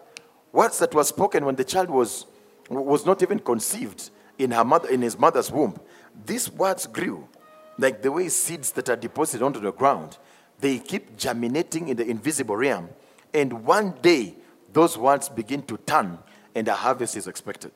Words 0.52 0.78
that 0.78 0.94
were 0.94 1.04
spoken 1.04 1.44
when 1.44 1.56
the 1.56 1.64
child 1.64 1.90
was, 1.90 2.26
was 2.68 3.04
not 3.06 3.22
even 3.22 3.38
conceived 3.38 4.10
in, 4.38 4.52
her 4.52 4.64
mother, 4.64 4.88
in 4.88 5.02
his 5.02 5.18
mother's 5.18 5.50
womb, 5.50 5.78
these 6.24 6.50
words 6.50 6.86
grew 6.86 7.28
like 7.78 8.02
the 8.02 8.10
way 8.10 8.28
seeds 8.28 8.72
that 8.72 8.88
are 8.88 8.96
deposited 8.96 9.44
onto 9.44 9.60
the 9.60 9.72
ground. 9.72 10.18
They 10.60 10.78
keep 10.78 11.16
germinating 11.16 11.88
in 11.88 11.96
the 11.96 12.06
invisible 12.06 12.56
realm. 12.56 12.88
And 13.32 13.64
one 13.64 13.94
day, 14.02 14.34
those 14.72 14.98
words 14.98 15.28
begin 15.28 15.62
to 15.62 15.76
turn, 15.78 16.18
and 16.54 16.66
a 16.68 16.74
harvest 16.74 17.16
is 17.16 17.26
expected. 17.26 17.72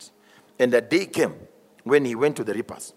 And 0.58 0.74
a 0.74 0.80
day 0.80 1.06
came 1.06 1.34
when 1.84 2.04
he 2.04 2.14
went 2.14 2.36
to 2.36 2.44
the 2.44 2.54
reapers. 2.54 2.92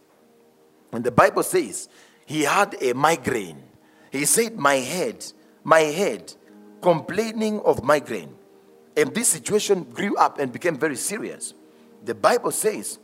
And 0.92 1.04
the 1.04 1.12
Bible 1.12 1.44
says 1.44 1.90
he 2.26 2.42
had 2.42 2.76
a 2.82 2.94
migraine. 2.94 3.62
He 4.12 4.26
said, 4.26 4.58
My 4.58 4.76
head, 4.76 5.26
my 5.64 5.82
head, 5.82 6.34
complaining 6.82 7.60
of 7.62 7.84
migraine. 7.84 8.34
And 8.98 9.14
this 9.14 9.28
situation 9.28 9.84
grew 9.84 10.16
up 10.16 10.40
and 10.40 10.52
became 10.52 10.78
very 10.78 10.96
serious. 10.96 11.54
The 12.04 12.16
Bible 12.16 12.52
says, 12.52 13.00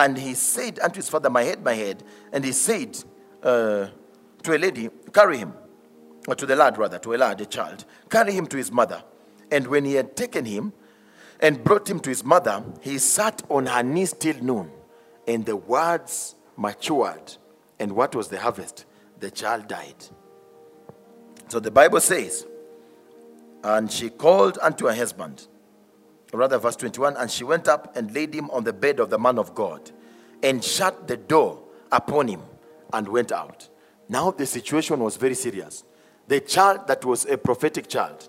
and 0.00 0.16
he 0.16 0.32
said 0.32 0.78
unto 0.80 0.96
his 0.96 1.10
father, 1.10 1.28
My 1.28 1.42
head, 1.42 1.62
my 1.62 1.74
head. 1.74 2.02
And 2.32 2.42
he 2.42 2.52
said 2.52 3.04
uh, 3.42 3.88
to 4.42 4.56
a 4.56 4.58
lady, 4.58 4.88
Carry 5.12 5.36
him, 5.36 5.52
or 6.26 6.34
to 6.34 6.46
the 6.46 6.56
lad 6.56 6.78
rather, 6.78 6.98
to 7.00 7.14
a 7.14 7.16
lad, 7.16 7.38
a 7.42 7.44
child, 7.44 7.84
carry 8.08 8.32
him 8.32 8.46
to 8.46 8.56
his 8.56 8.72
mother. 8.72 9.04
And 9.50 9.66
when 9.66 9.84
he 9.84 9.94
had 9.94 10.16
taken 10.16 10.46
him 10.46 10.72
and 11.38 11.62
brought 11.62 11.88
him 11.88 12.00
to 12.00 12.08
his 12.08 12.24
mother, 12.24 12.64
he 12.80 12.96
sat 12.96 13.42
on 13.50 13.66
her 13.66 13.82
knees 13.82 14.14
till 14.14 14.42
noon. 14.42 14.70
And 15.28 15.44
the 15.44 15.56
words 15.56 16.34
matured. 16.56 17.36
And 17.78 17.92
what 17.92 18.14
was 18.14 18.28
the 18.28 18.40
harvest? 18.40 18.86
The 19.18 19.30
child 19.30 19.68
died. 19.68 20.06
So 21.48 21.60
the 21.60 21.70
Bible 21.70 22.00
says, 22.00 22.46
and 23.62 23.92
she 23.92 24.08
called 24.08 24.58
unto 24.62 24.86
her 24.86 24.94
husband, 24.94 25.46
rather, 26.32 26.58
verse 26.58 26.76
21, 26.76 27.16
and 27.16 27.30
she 27.30 27.44
went 27.44 27.68
up 27.68 27.96
and 27.96 28.14
laid 28.14 28.34
him 28.34 28.50
on 28.50 28.64
the 28.64 28.72
bed 28.72 29.00
of 29.00 29.10
the 29.10 29.18
man 29.18 29.38
of 29.38 29.54
God 29.54 29.90
and 30.42 30.62
shut 30.62 31.08
the 31.08 31.16
door 31.16 31.62
upon 31.92 32.28
him 32.28 32.42
and 32.92 33.08
went 33.08 33.32
out. 33.32 33.68
Now 34.08 34.30
the 34.30 34.46
situation 34.46 34.98
was 35.00 35.16
very 35.16 35.34
serious. 35.34 35.84
The 36.28 36.40
child 36.40 36.86
that 36.86 37.04
was 37.04 37.26
a 37.26 37.36
prophetic 37.36 37.88
child, 37.88 38.28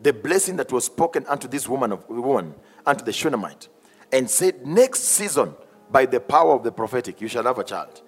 the 0.00 0.12
blessing 0.12 0.56
that 0.56 0.72
was 0.72 0.84
spoken 0.84 1.26
unto 1.26 1.48
this 1.48 1.68
woman 1.68 1.92
of 1.92 2.08
woman, 2.08 2.54
unto 2.86 3.04
the 3.04 3.12
Shunammite, 3.12 3.68
and 4.12 4.28
said, 4.28 4.66
Next 4.66 5.00
season, 5.00 5.54
by 5.90 6.06
the 6.06 6.20
power 6.20 6.54
of 6.54 6.62
the 6.62 6.72
prophetic, 6.72 7.20
you 7.20 7.28
shall 7.28 7.44
have 7.44 7.58
a 7.58 7.64
child. 7.64 8.02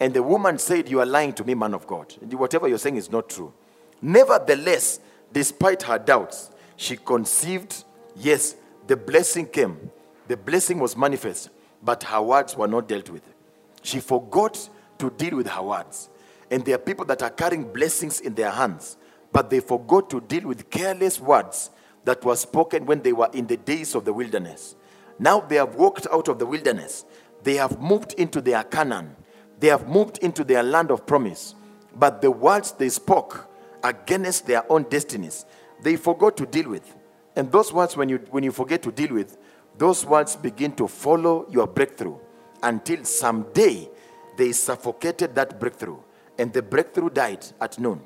And 0.00 0.14
the 0.14 0.22
woman 0.22 0.58
said, 0.58 0.88
You 0.88 1.00
are 1.00 1.06
lying 1.06 1.32
to 1.34 1.44
me, 1.44 1.54
man 1.54 1.74
of 1.74 1.86
God. 1.86 2.12
Whatever 2.32 2.68
you're 2.68 2.78
saying 2.78 2.96
is 2.96 3.10
not 3.10 3.28
true. 3.28 3.52
Nevertheless, 4.00 5.00
despite 5.32 5.82
her 5.82 5.98
doubts, 5.98 6.50
she 6.76 6.96
conceived. 6.96 7.84
Yes, 8.16 8.56
the 8.88 8.96
blessing 8.96 9.46
came. 9.46 9.90
The 10.26 10.36
blessing 10.36 10.80
was 10.80 10.96
manifest, 10.96 11.50
but 11.82 12.02
her 12.04 12.20
words 12.20 12.56
were 12.56 12.66
not 12.66 12.88
dealt 12.88 13.10
with. 13.10 13.22
She 13.82 14.00
forgot 14.00 14.68
to 14.98 15.10
deal 15.10 15.36
with 15.36 15.46
her 15.46 15.62
words. 15.62 16.08
And 16.50 16.64
there 16.64 16.74
are 16.74 16.78
people 16.78 17.04
that 17.06 17.22
are 17.22 17.30
carrying 17.30 17.70
blessings 17.72 18.20
in 18.20 18.34
their 18.34 18.50
hands, 18.50 18.96
but 19.30 19.50
they 19.50 19.60
forgot 19.60 20.08
to 20.10 20.20
deal 20.22 20.48
with 20.48 20.70
careless 20.70 21.20
words 21.20 21.70
that 22.04 22.24
were 22.24 22.36
spoken 22.36 22.86
when 22.86 23.02
they 23.02 23.12
were 23.12 23.28
in 23.34 23.46
the 23.46 23.58
days 23.58 23.94
of 23.94 24.06
the 24.06 24.12
wilderness. 24.12 24.74
Now 25.18 25.40
they 25.40 25.56
have 25.56 25.74
walked 25.74 26.06
out 26.10 26.28
of 26.28 26.38
the 26.38 26.46
wilderness. 26.46 27.04
They 27.42 27.56
have 27.56 27.80
moved 27.80 28.14
into 28.14 28.40
their 28.40 28.64
Canaan. 28.64 29.16
They 29.60 29.68
have 29.68 29.86
moved 29.86 30.18
into 30.18 30.44
their 30.44 30.62
land 30.62 30.90
of 30.90 31.06
promise. 31.06 31.54
But 31.94 32.22
the 32.22 32.30
words 32.30 32.72
they 32.72 32.88
spoke 32.88 33.50
against 33.84 34.46
their 34.46 34.70
own 34.72 34.84
destinies, 34.84 35.44
they 35.82 35.96
forgot 35.96 36.36
to 36.38 36.46
deal 36.46 36.70
with. 36.70 36.94
And 37.38 37.52
those 37.52 37.72
words, 37.72 37.96
when 37.96 38.08
you, 38.08 38.18
when 38.32 38.42
you 38.42 38.50
forget 38.50 38.82
to 38.82 38.90
deal 38.90 39.14
with, 39.14 39.38
those 39.78 40.04
words 40.04 40.34
begin 40.34 40.72
to 40.72 40.88
follow 40.88 41.46
your 41.48 41.68
breakthrough 41.68 42.16
until 42.64 43.04
someday 43.04 43.88
they 44.36 44.50
suffocated 44.50 45.36
that 45.36 45.60
breakthrough. 45.60 45.98
And 46.36 46.52
the 46.52 46.62
breakthrough 46.62 47.10
died 47.10 47.46
at 47.60 47.78
noon. 47.78 48.00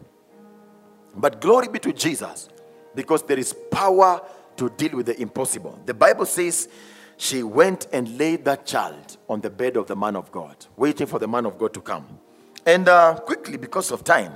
But 1.17 1.41
glory 1.41 1.69
be 1.69 1.79
to 1.79 1.95
Jesus 1.95 2.51
because 2.95 3.23
there 3.23 3.39
is 3.39 3.55
power 3.71 4.21
to 4.57 4.69
deal 4.69 4.99
with 4.99 5.07
the 5.07 5.19
impossible. 5.19 5.81
The 5.87 5.95
Bible 5.95 6.27
says 6.27 6.69
she 7.17 7.43
went 7.43 7.87
and 7.91 8.19
laid 8.19 8.45
that 8.45 8.67
child 8.67 9.17
on 9.31 9.41
the 9.41 9.49
bed 9.49 9.79
of 9.79 9.87
the 9.87 9.97
man 9.97 10.15
of 10.15 10.31
God, 10.31 10.67
waiting 10.77 11.07
for 11.07 11.19
the 11.19 11.29
man 11.29 11.47
of 11.47 11.57
God 11.57 11.73
to 11.73 11.81
come. 11.81 12.19
And 12.67 12.87
uh, 12.87 13.15
quickly, 13.15 13.57
because 13.57 13.93
of 13.93 14.05
time, 14.05 14.33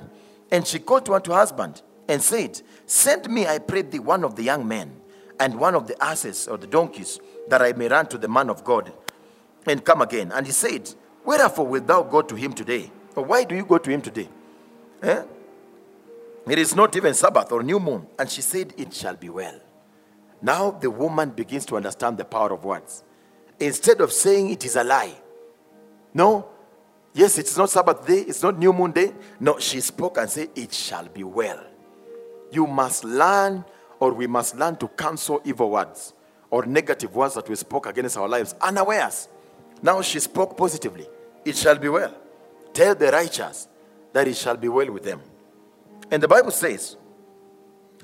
and 0.51 0.67
she 0.67 0.79
called 0.79 1.05
to 1.05 1.13
her 1.13 1.35
husband 1.35 1.83
and 2.09 2.23
said, 2.23 2.61
Send 2.87 3.29
me, 3.29 3.47
I 3.47 3.59
pray 3.59 3.83
thee, 3.83 3.99
one 3.99 4.25
of 4.25 4.37
the 4.37 4.43
young 4.43 4.67
men 4.67 5.01
and 5.39 5.59
one 5.59 5.75
of 5.75 5.87
the 5.87 6.03
asses 6.03 6.49
or 6.49 6.57
the 6.57 6.67
donkeys, 6.67 7.21
that 7.49 7.63
I 7.63 7.73
may 7.73 7.89
run 7.89 8.07
to 8.09 8.19
the 8.19 8.29
man 8.29 8.51
of 8.51 8.65
God 8.65 8.93
and 9.67 9.85
come 9.85 10.03
again. 10.03 10.33
And 10.33 10.47
he 10.47 10.53
said, 10.53 10.93
Wherefore 11.25 11.67
wilt 11.67 11.87
thou 11.87 12.03
go 12.03 12.23
to 12.23 12.35
him 12.35 12.53
today? 12.53 12.91
Or 13.15 13.25
why 13.25 13.45
do 13.45 13.55
you 13.55 13.65
go 13.65 13.79
to 13.79 13.91
him 13.91 14.01
today? 14.01 14.29
Eh? 15.03 15.23
It 16.49 16.59
is 16.59 16.77
not 16.77 16.95
even 16.95 17.15
Sabbath 17.15 17.51
or 17.51 17.63
new 17.63 17.81
moon. 17.81 18.07
And 18.19 18.31
she 18.31 18.41
said, 18.41 18.73
It 18.77 18.95
shall 18.95 19.17
be 19.17 19.29
well. 19.29 19.61
Now 20.41 20.71
the 20.71 20.91
woman 20.91 21.31
begins 21.31 21.67
to 21.67 21.77
understand 21.77 22.19
the 22.19 22.25
power 22.25 22.53
of 22.53 22.65
words. 22.65 23.03
Instead 23.59 24.01
of 24.01 24.13
saying 24.13 24.51
it 24.51 24.65
is 24.65 24.77
a 24.77 24.85
lie, 24.85 25.15
no, 26.13 26.49
yes, 27.15 27.39
it's 27.39 27.57
not 27.57 27.71
Sabbath 27.71 28.07
day, 28.07 28.21
it's 28.21 28.43
not 28.43 28.59
new 28.59 28.73
moon 28.73 28.93
day. 28.93 29.13
No, 29.41 29.59
she 29.59 29.81
spoke 29.81 30.19
and 30.19 30.31
said, 30.31 30.51
It 30.55 30.73
shall 30.73 31.09
be 31.09 31.25
well. 31.25 31.65
You 32.51 32.67
must 32.67 33.05
learn, 33.05 33.65
or 34.01 34.13
we 34.13 34.27
must 34.27 34.57
learn 34.57 34.77
to 34.77 34.89
cancel 34.89 35.41
evil 35.45 35.71
words 35.71 36.15
or 36.51 36.65
negative 36.67 37.15
words 37.15 37.35
that 37.35 37.49
we 37.49 37.57
spoke 37.57 37.87
against 37.87 38.17
our 38.17 38.29
lives 38.29 38.55
unawares. 38.61 39.29
Now 39.83 40.01
she 40.03 40.21
spoke 40.21 40.57
positively. 40.57 41.07
It 41.45 41.57
shall 41.57 41.77
be 41.77 41.89
well. 41.89 42.15
Tell 42.73 42.95
the 42.95 43.11
righteous 43.11 43.69
that 44.13 44.29
it 44.29 44.37
shall 44.37 44.57
be 44.57 44.69
well 44.69 44.91
with 44.91 45.05
them. 45.05 45.21
And 46.11 46.23
the 46.23 46.29
Bible 46.29 46.51
says, 46.51 46.97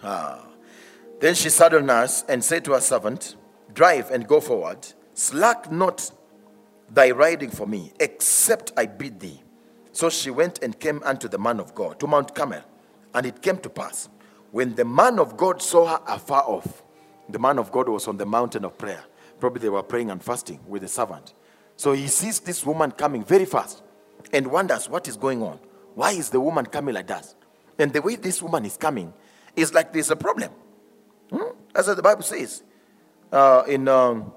ah, 0.02 0.44
then 1.20 1.34
she 1.34 1.50
saddled 1.50 1.88
us 1.88 2.24
and 2.28 2.42
said 2.44 2.64
to 2.64 2.72
her 2.72 2.80
servant, 2.80 3.36
Drive 3.72 4.10
and 4.10 4.26
go 4.26 4.40
forward. 4.40 4.86
Slack 5.14 5.70
not 5.70 6.10
thy 6.90 7.10
riding 7.10 7.50
for 7.50 7.66
me, 7.66 7.92
except 8.00 8.72
I 8.76 8.86
bid 8.86 9.20
thee. 9.20 9.42
So 9.92 10.10
she 10.10 10.30
went 10.30 10.62
and 10.62 10.78
came 10.78 11.02
unto 11.04 11.28
the 11.28 11.38
man 11.38 11.60
of 11.60 11.74
God, 11.74 12.00
to 12.00 12.06
Mount 12.06 12.34
Carmel. 12.34 12.62
And 13.14 13.26
it 13.26 13.40
came 13.40 13.58
to 13.58 13.70
pass, 13.70 14.08
when 14.52 14.74
the 14.74 14.84
man 14.84 15.18
of 15.18 15.36
God 15.36 15.60
saw 15.60 15.86
her 15.86 16.02
afar 16.06 16.42
off, 16.42 16.84
the 17.28 17.38
man 17.38 17.58
of 17.58 17.72
God 17.72 17.88
was 17.88 18.06
on 18.06 18.18
the 18.18 18.26
mountain 18.26 18.64
of 18.64 18.78
prayer. 18.78 19.02
Probably 19.40 19.60
they 19.60 19.68
were 19.70 19.82
praying 19.82 20.10
and 20.10 20.22
fasting 20.22 20.60
with 20.68 20.82
the 20.82 20.88
servant. 20.88 21.34
So 21.76 21.92
he 21.92 22.06
sees 22.06 22.38
this 22.38 22.64
woman 22.64 22.92
coming 22.92 23.24
very 23.24 23.46
fast 23.46 23.82
and 24.32 24.46
wonders 24.46 24.88
what 24.88 25.08
is 25.08 25.16
going 25.16 25.42
on. 25.42 25.58
Why 25.94 26.12
is 26.12 26.28
the 26.30 26.38
woman 26.38 26.66
coming 26.66 26.94
like 26.94 27.06
that? 27.08 27.34
And 27.78 27.92
the 27.92 28.02
way 28.02 28.16
this 28.16 28.42
woman 28.42 28.64
is 28.66 28.76
coming 28.76 29.12
is 29.56 29.72
like 29.72 29.92
there's 29.92 30.10
a 30.10 30.16
problem. 30.16 30.50
Hmm? 31.30 31.56
As 31.74 31.86
the 31.86 32.02
Bible 32.02 32.22
says. 32.22 32.62
Uh, 33.32 33.64
in 33.66 33.88
um, 33.88 34.32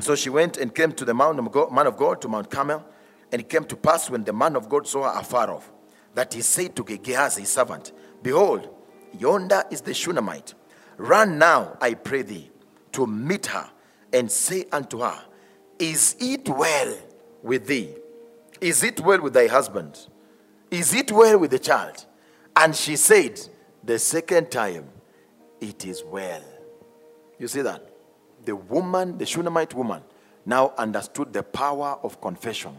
so 0.00 0.14
she 0.14 0.30
went 0.30 0.56
and 0.56 0.74
came 0.74 0.92
to 0.92 1.04
the 1.04 1.12
man 1.12 1.38
of, 1.38 1.52
God, 1.52 1.70
man 1.70 1.86
of 1.86 1.98
God 1.98 2.22
to 2.22 2.28
Mount 2.28 2.50
Carmel, 2.50 2.82
and 3.30 3.42
it 3.42 3.50
came 3.50 3.64
to 3.64 3.76
pass 3.76 4.08
when 4.08 4.24
the 4.24 4.32
man 4.32 4.56
of 4.56 4.70
God 4.70 4.86
saw 4.86 5.12
her 5.12 5.20
afar 5.20 5.50
off, 5.50 5.70
that 6.14 6.32
he 6.32 6.40
said 6.40 6.74
to 6.76 6.84
Gehazi, 6.84 7.42
his 7.42 7.50
servant, 7.50 7.92
Behold, 8.22 8.70
yonder 9.18 9.64
is 9.70 9.80
the 9.80 9.94
Shunammite. 9.94 10.54
Run 10.96 11.38
now, 11.38 11.76
I 11.80 11.94
pray 11.94 12.22
thee, 12.22 12.50
to 12.92 13.06
meet 13.06 13.46
her, 13.46 13.70
and 14.12 14.30
say 14.30 14.66
unto 14.72 15.00
her, 15.00 15.22
Is 15.78 16.16
it 16.18 16.48
well 16.48 16.96
with 17.42 17.66
thee? 17.66 17.94
Is 18.60 18.82
it 18.82 19.00
well 19.00 19.20
with 19.20 19.34
thy 19.34 19.46
husband? 19.46 20.08
Is 20.70 20.92
it 20.94 21.12
well 21.12 21.38
with 21.38 21.52
the 21.52 21.58
child? 21.58 22.04
And 22.56 22.74
she 22.74 22.96
said, 22.96 23.40
The 23.84 23.98
second 23.98 24.50
time, 24.50 24.88
It 25.60 25.84
is 25.86 26.02
well. 26.04 26.42
You 27.38 27.48
see 27.48 27.62
that? 27.62 27.88
The 28.44 28.56
woman, 28.56 29.18
the 29.18 29.26
Shunammite 29.26 29.74
woman, 29.74 30.02
now 30.44 30.72
understood 30.76 31.32
the 31.32 31.42
power 31.42 31.98
of 32.02 32.20
confession. 32.20 32.76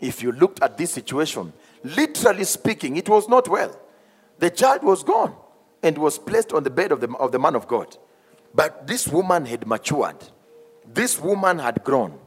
If 0.00 0.22
you 0.22 0.32
looked 0.32 0.62
at 0.62 0.78
this 0.78 0.92
situation, 0.92 1.52
literally 1.82 2.44
speaking, 2.44 2.96
it 2.96 3.08
was 3.08 3.28
not 3.28 3.48
well. 3.48 3.78
The 4.38 4.50
child 4.50 4.82
was 4.82 5.02
gone. 5.02 5.34
And 5.82 5.96
was 5.98 6.18
placed 6.18 6.52
on 6.52 6.62
the 6.62 6.70
bed 6.70 6.92
of 6.92 7.00
the, 7.00 7.08
of 7.16 7.32
the 7.32 7.38
man 7.38 7.54
of 7.54 7.66
God. 7.66 7.96
But 8.54 8.86
this 8.86 9.08
woman 9.08 9.46
had 9.46 9.66
matured. 9.66 10.16
This 10.86 11.20
woman 11.20 11.58
had 11.58 11.84
grown 11.84 12.18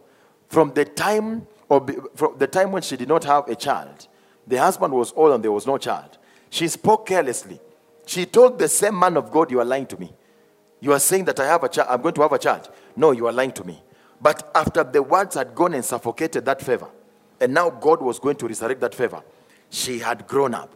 from 0.47 0.73
the 0.73 0.85
time 0.85 1.47
or 1.69 1.85
from 2.15 2.37
the 2.37 2.47
time 2.47 2.71
when 2.71 2.81
she 2.81 2.95
did 2.95 3.07
not 3.07 3.23
have 3.23 3.47
a 3.47 3.55
child. 3.55 4.07
The 4.47 4.57
husband 4.57 4.93
was 4.93 5.13
old 5.15 5.33
and 5.33 5.43
there 5.43 5.51
was 5.51 5.67
no 5.67 5.77
child. 5.77 6.17
She 6.49 6.67
spoke 6.67 7.07
carelessly. 7.07 7.59
She 8.05 8.25
told 8.25 8.59
the 8.59 8.67
same 8.67 8.97
man 8.99 9.17
of 9.17 9.31
God, 9.31 9.49
You 9.49 9.59
are 9.59 9.65
lying 9.65 9.87
to 9.87 9.97
me. 9.97 10.13
You 10.79 10.91
are 10.91 10.99
saying 10.99 11.25
that 11.25 11.39
I 11.39 11.45
have 11.45 11.63
a 11.63 11.69
child, 11.69 11.87
I'm 11.89 12.01
going 12.01 12.13
to 12.15 12.21
have 12.21 12.33
a 12.33 12.37
child. 12.37 12.69
No, 12.95 13.11
you 13.11 13.25
are 13.27 13.31
lying 13.31 13.53
to 13.53 13.63
me. 13.63 13.81
But 14.21 14.51
after 14.53 14.83
the 14.83 15.01
words 15.01 15.35
had 15.35 15.55
gone 15.55 15.73
and 15.73 15.83
suffocated 15.83 16.45
that 16.45 16.61
favor, 16.61 16.89
and 17.39 17.53
now 17.53 17.69
God 17.69 18.01
was 18.01 18.19
going 18.19 18.35
to 18.37 18.47
resurrect 18.47 18.81
that 18.81 18.93
favor, 18.93 19.23
she 19.69 19.99
had 19.99 20.27
grown 20.27 20.53
up. 20.53 20.73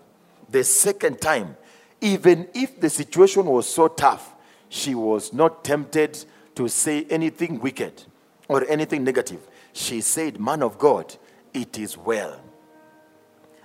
The 0.49 0.63
second 0.63 1.21
time, 1.21 1.57
even 2.01 2.47
if 2.53 2.79
the 2.79 2.89
situation 2.89 3.45
was 3.45 3.67
so 3.67 3.87
tough, 3.87 4.35
she 4.69 4.95
was 4.95 5.33
not 5.33 5.63
tempted 5.63 6.23
to 6.55 6.67
say 6.67 7.05
anything 7.09 7.59
wicked 7.59 8.03
or 8.47 8.65
anything 8.69 9.03
negative. 9.03 9.47
She 9.73 10.01
said, 10.01 10.39
Man 10.39 10.63
of 10.63 10.77
God, 10.77 11.15
it 11.53 11.77
is 11.77 11.97
well. 11.97 12.39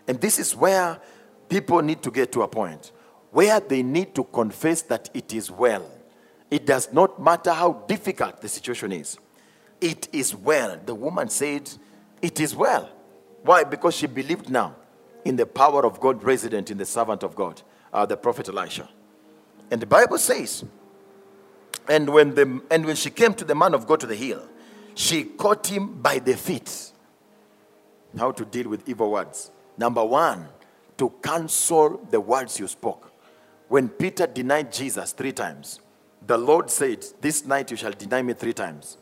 And 0.06 0.20
this 0.20 0.38
is 0.38 0.54
where 0.54 1.00
people 1.48 1.80
need 1.82 2.02
to 2.02 2.10
get 2.10 2.32
to 2.32 2.42
a 2.42 2.48
point 2.48 2.92
where 3.30 3.60
they 3.60 3.82
need 3.82 4.14
to 4.14 4.24
confess 4.24 4.82
that 4.82 5.08
it 5.14 5.32
is 5.32 5.50
well. 5.50 5.90
It 6.50 6.66
does 6.66 6.92
not 6.92 7.20
matter 7.20 7.52
how 7.52 7.72
difficult 7.88 8.42
the 8.42 8.48
situation 8.48 8.92
is. 8.92 9.16
It 9.80 10.08
is 10.12 10.34
well. 10.34 10.78
The 10.84 10.94
woman 10.94 11.28
said, 11.28 11.70
It 12.20 12.40
is 12.40 12.54
well. 12.54 12.90
Why? 13.42 13.64
Because 13.64 13.96
she 13.96 14.06
believed 14.06 14.50
now 14.50 14.76
in 15.24 15.36
the 15.36 15.46
power 15.46 15.84
of 15.86 15.98
God 15.98 16.22
resident 16.22 16.70
in 16.70 16.78
the 16.78 16.84
servant 16.84 17.22
of 17.22 17.34
God, 17.34 17.62
uh, 17.92 18.06
the 18.06 18.16
prophet 18.16 18.48
Elisha. 18.48 18.88
And 19.70 19.80
the 19.80 19.86
Bible 19.86 20.18
says, 20.18 20.64
and 21.88 22.08
when, 22.10 22.34
the, 22.34 22.60
and 22.70 22.84
when 22.84 22.96
she 22.96 23.10
came 23.10 23.34
to 23.34 23.44
the 23.44 23.54
man 23.54 23.74
of 23.74 23.86
God 23.86 24.00
to 24.00 24.06
the 24.06 24.14
hill, 24.14 24.42
she 24.94 25.24
caught 25.24 25.66
him 25.66 26.00
by 26.00 26.18
the 26.18 26.36
feet. 26.36 26.92
How 28.16 28.30
to 28.32 28.44
deal 28.44 28.68
with 28.68 28.88
evil 28.88 29.10
words. 29.10 29.50
Number 29.78 30.04
one, 30.04 30.46
to 30.98 31.12
cancel 31.22 31.98
the 32.10 32.20
words 32.20 32.60
you 32.60 32.68
spoke. 32.68 33.10
When 33.68 33.88
Peter 33.88 34.26
denied 34.26 34.70
Jesus 34.70 35.12
three 35.12 35.32
times, 35.32 35.80
the 36.26 36.36
Lord 36.36 36.70
said, 36.70 37.04
This 37.20 37.46
night 37.46 37.70
you 37.70 37.76
shall 37.76 37.92
deny 37.92 38.22
me 38.22 38.34
three 38.34 38.52
times. 38.52 38.98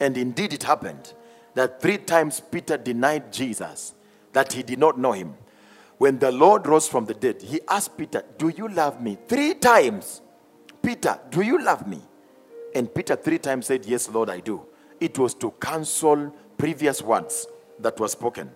And 0.00 0.16
indeed 0.16 0.52
it 0.52 0.62
happened 0.62 1.12
that 1.54 1.80
three 1.80 1.98
times 1.98 2.40
Peter 2.40 2.76
denied 2.76 3.32
Jesus, 3.32 3.94
that 4.32 4.52
he 4.52 4.62
did 4.62 4.78
not 4.78 4.98
know 4.98 5.12
him. 5.12 5.34
When 5.98 6.18
the 6.18 6.32
Lord 6.32 6.66
rose 6.66 6.88
from 6.88 7.04
the 7.04 7.14
dead, 7.14 7.42
he 7.42 7.60
asked 7.68 7.96
Peter, 7.96 8.24
Do 8.38 8.48
you 8.48 8.68
love 8.68 9.00
me? 9.00 9.18
Three 9.28 9.54
times. 9.54 10.20
Peter, 10.82 11.18
do 11.30 11.40
you 11.40 11.62
love 11.62 11.86
me? 11.86 12.00
And 12.74 12.92
Peter 12.92 13.16
three 13.16 13.38
times 13.38 13.66
said, 13.66 13.86
Yes, 13.86 14.08
Lord, 14.08 14.28
I 14.28 14.40
do. 14.40 14.66
It 15.00 15.18
was 15.18 15.34
to 15.34 15.52
cancel 15.60 16.34
previous 16.58 17.00
words 17.00 17.46
that 17.78 17.98
were 17.98 18.08
spoken. 18.08 18.50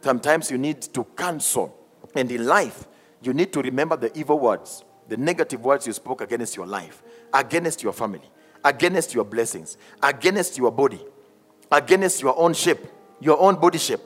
Sometimes 0.00 0.50
you 0.50 0.58
need 0.58 0.80
to 0.82 1.04
cancel. 1.16 1.76
And 2.14 2.30
in 2.30 2.46
life, 2.46 2.86
you 3.22 3.32
need 3.32 3.52
to 3.52 3.62
remember 3.62 3.96
the 3.96 4.16
evil 4.18 4.38
words, 4.38 4.84
the 5.08 5.16
negative 5.16 5.64
words 5.64 5.86
you 5.86 5.92
spoke 5.92 6.20
against 6.20 6.56
your 6.56 6.66
life 6.66 7.02
against 7.32 7.82
your 7.82 7.92
family, 7.92 8.28
against 8.64 9.14
your 9.14 9.24
blessings, 9.24 9.76
against 10.02 10.58
your 10.58 10.70
body, 10.70 11.00
against 11.70 12.22
your 12.22 12.38
own 12.38 12.54
shape, 12.54 12.80
your 13.20 13.40
own 13.40 13.56
body 13.56 13.78
shape, 13.78 14.00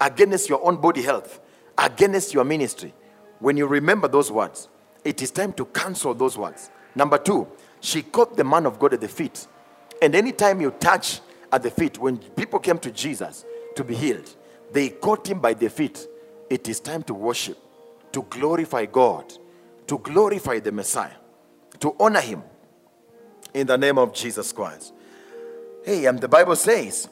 against 0.00 0.48
your 0.48 0.64
own 0.64 0.80
body 0.80 1.02
health, 1.02 1.40
against 1.78 2.34
your 2.34 2.44
ministry. 2.44 2.92
When 3.38 3.56
you 3.56 3.66
remember 3.66 4.08
those 4.08 4.30
words, 4.30 4.68
it 5.04 5.22
is 5.22 5.30
time 5.30 5.52
to 5.54 5.64
cancel 5.66 6.14
those 6.14 6.36
words. 6.36 6.70
Number 6.94 7.18
two, 7.18 7.48
she 7.80 8.02
caught 8.02 8.36
the 8.36 8.44
man 8.44 8.66
of 8.66 8.78
God 8.78 8.94
at 8.94 9.00
the 9.00 9.08
feet. 9.08 9.46
And 10.02 10.14
anytime 10.14 10.60
you 10.60 10.70
touch 10.72 11.20
at 11.52 11.62
the 11.62 11.70
feet, 11.70 11.98
when 11.98 12.18
people 12.18 12.58
came 12.58 12.78
to 12.78 12.90
Jesus 12.90 13.44
to 13.76 13.84
be 13.84 13.94
healed, 13.94 14.34
they 14.72 14.90
caught 14.90 15.28
him 15.28 15.40
by 15.40 15.54
the 15.54 15.70
feet. 15.70 16.06
It 16.48 16.68
is 16.68 16.80
time 16.80 17.02
to 17.04 17.14
worship, 17.14 17.58
to 18.12 18.22
glorify 18.22 18.86
God, 18.86 19.32
to 19.86 19.98
glorify 19.98 20.58
the 20.58 20.72
Messiah, 20.72 21.16
to 21.80 21.94
honor 21.98 22.20
him, 22.20 22.42
in 23.54 23.66
the 23.66 23.78
name 23.78 23.98
of 23.98 24.12
Jesus 24.12 24.52
Christ. 24.52 24.92
Hey, 25.84 26.04
and 26.06 26.20
the 26.20 26.28
Bible 26.28 26.56
says, 26.56 27.08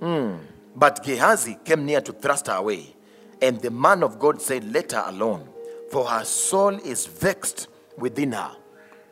hmm, 0.00 0.34
but 0.74 1.02
Gehazi 1.02 1.58
came 1.64 1.86
near 1.86 2.00
to 2.00 2.12
thrust 2.12 2.48
her 2.48 2.54
away. 2.54 2.95
And 3.42 3.60
the 3.60 3.70
man 3.70 4.02
of 4.02 4.18
God 4.18 4.40
said, 4.40 4.72
Let 4.72 4.92
her 4.92 5.04
alone, 5.06 5.48
for 5.90 6.06
her 6.06 6.24
soul 6.24 6.74
is 6.74 7.06
vexed 7.06 7.68
within 7.96 8.32
her. 8.32 8.56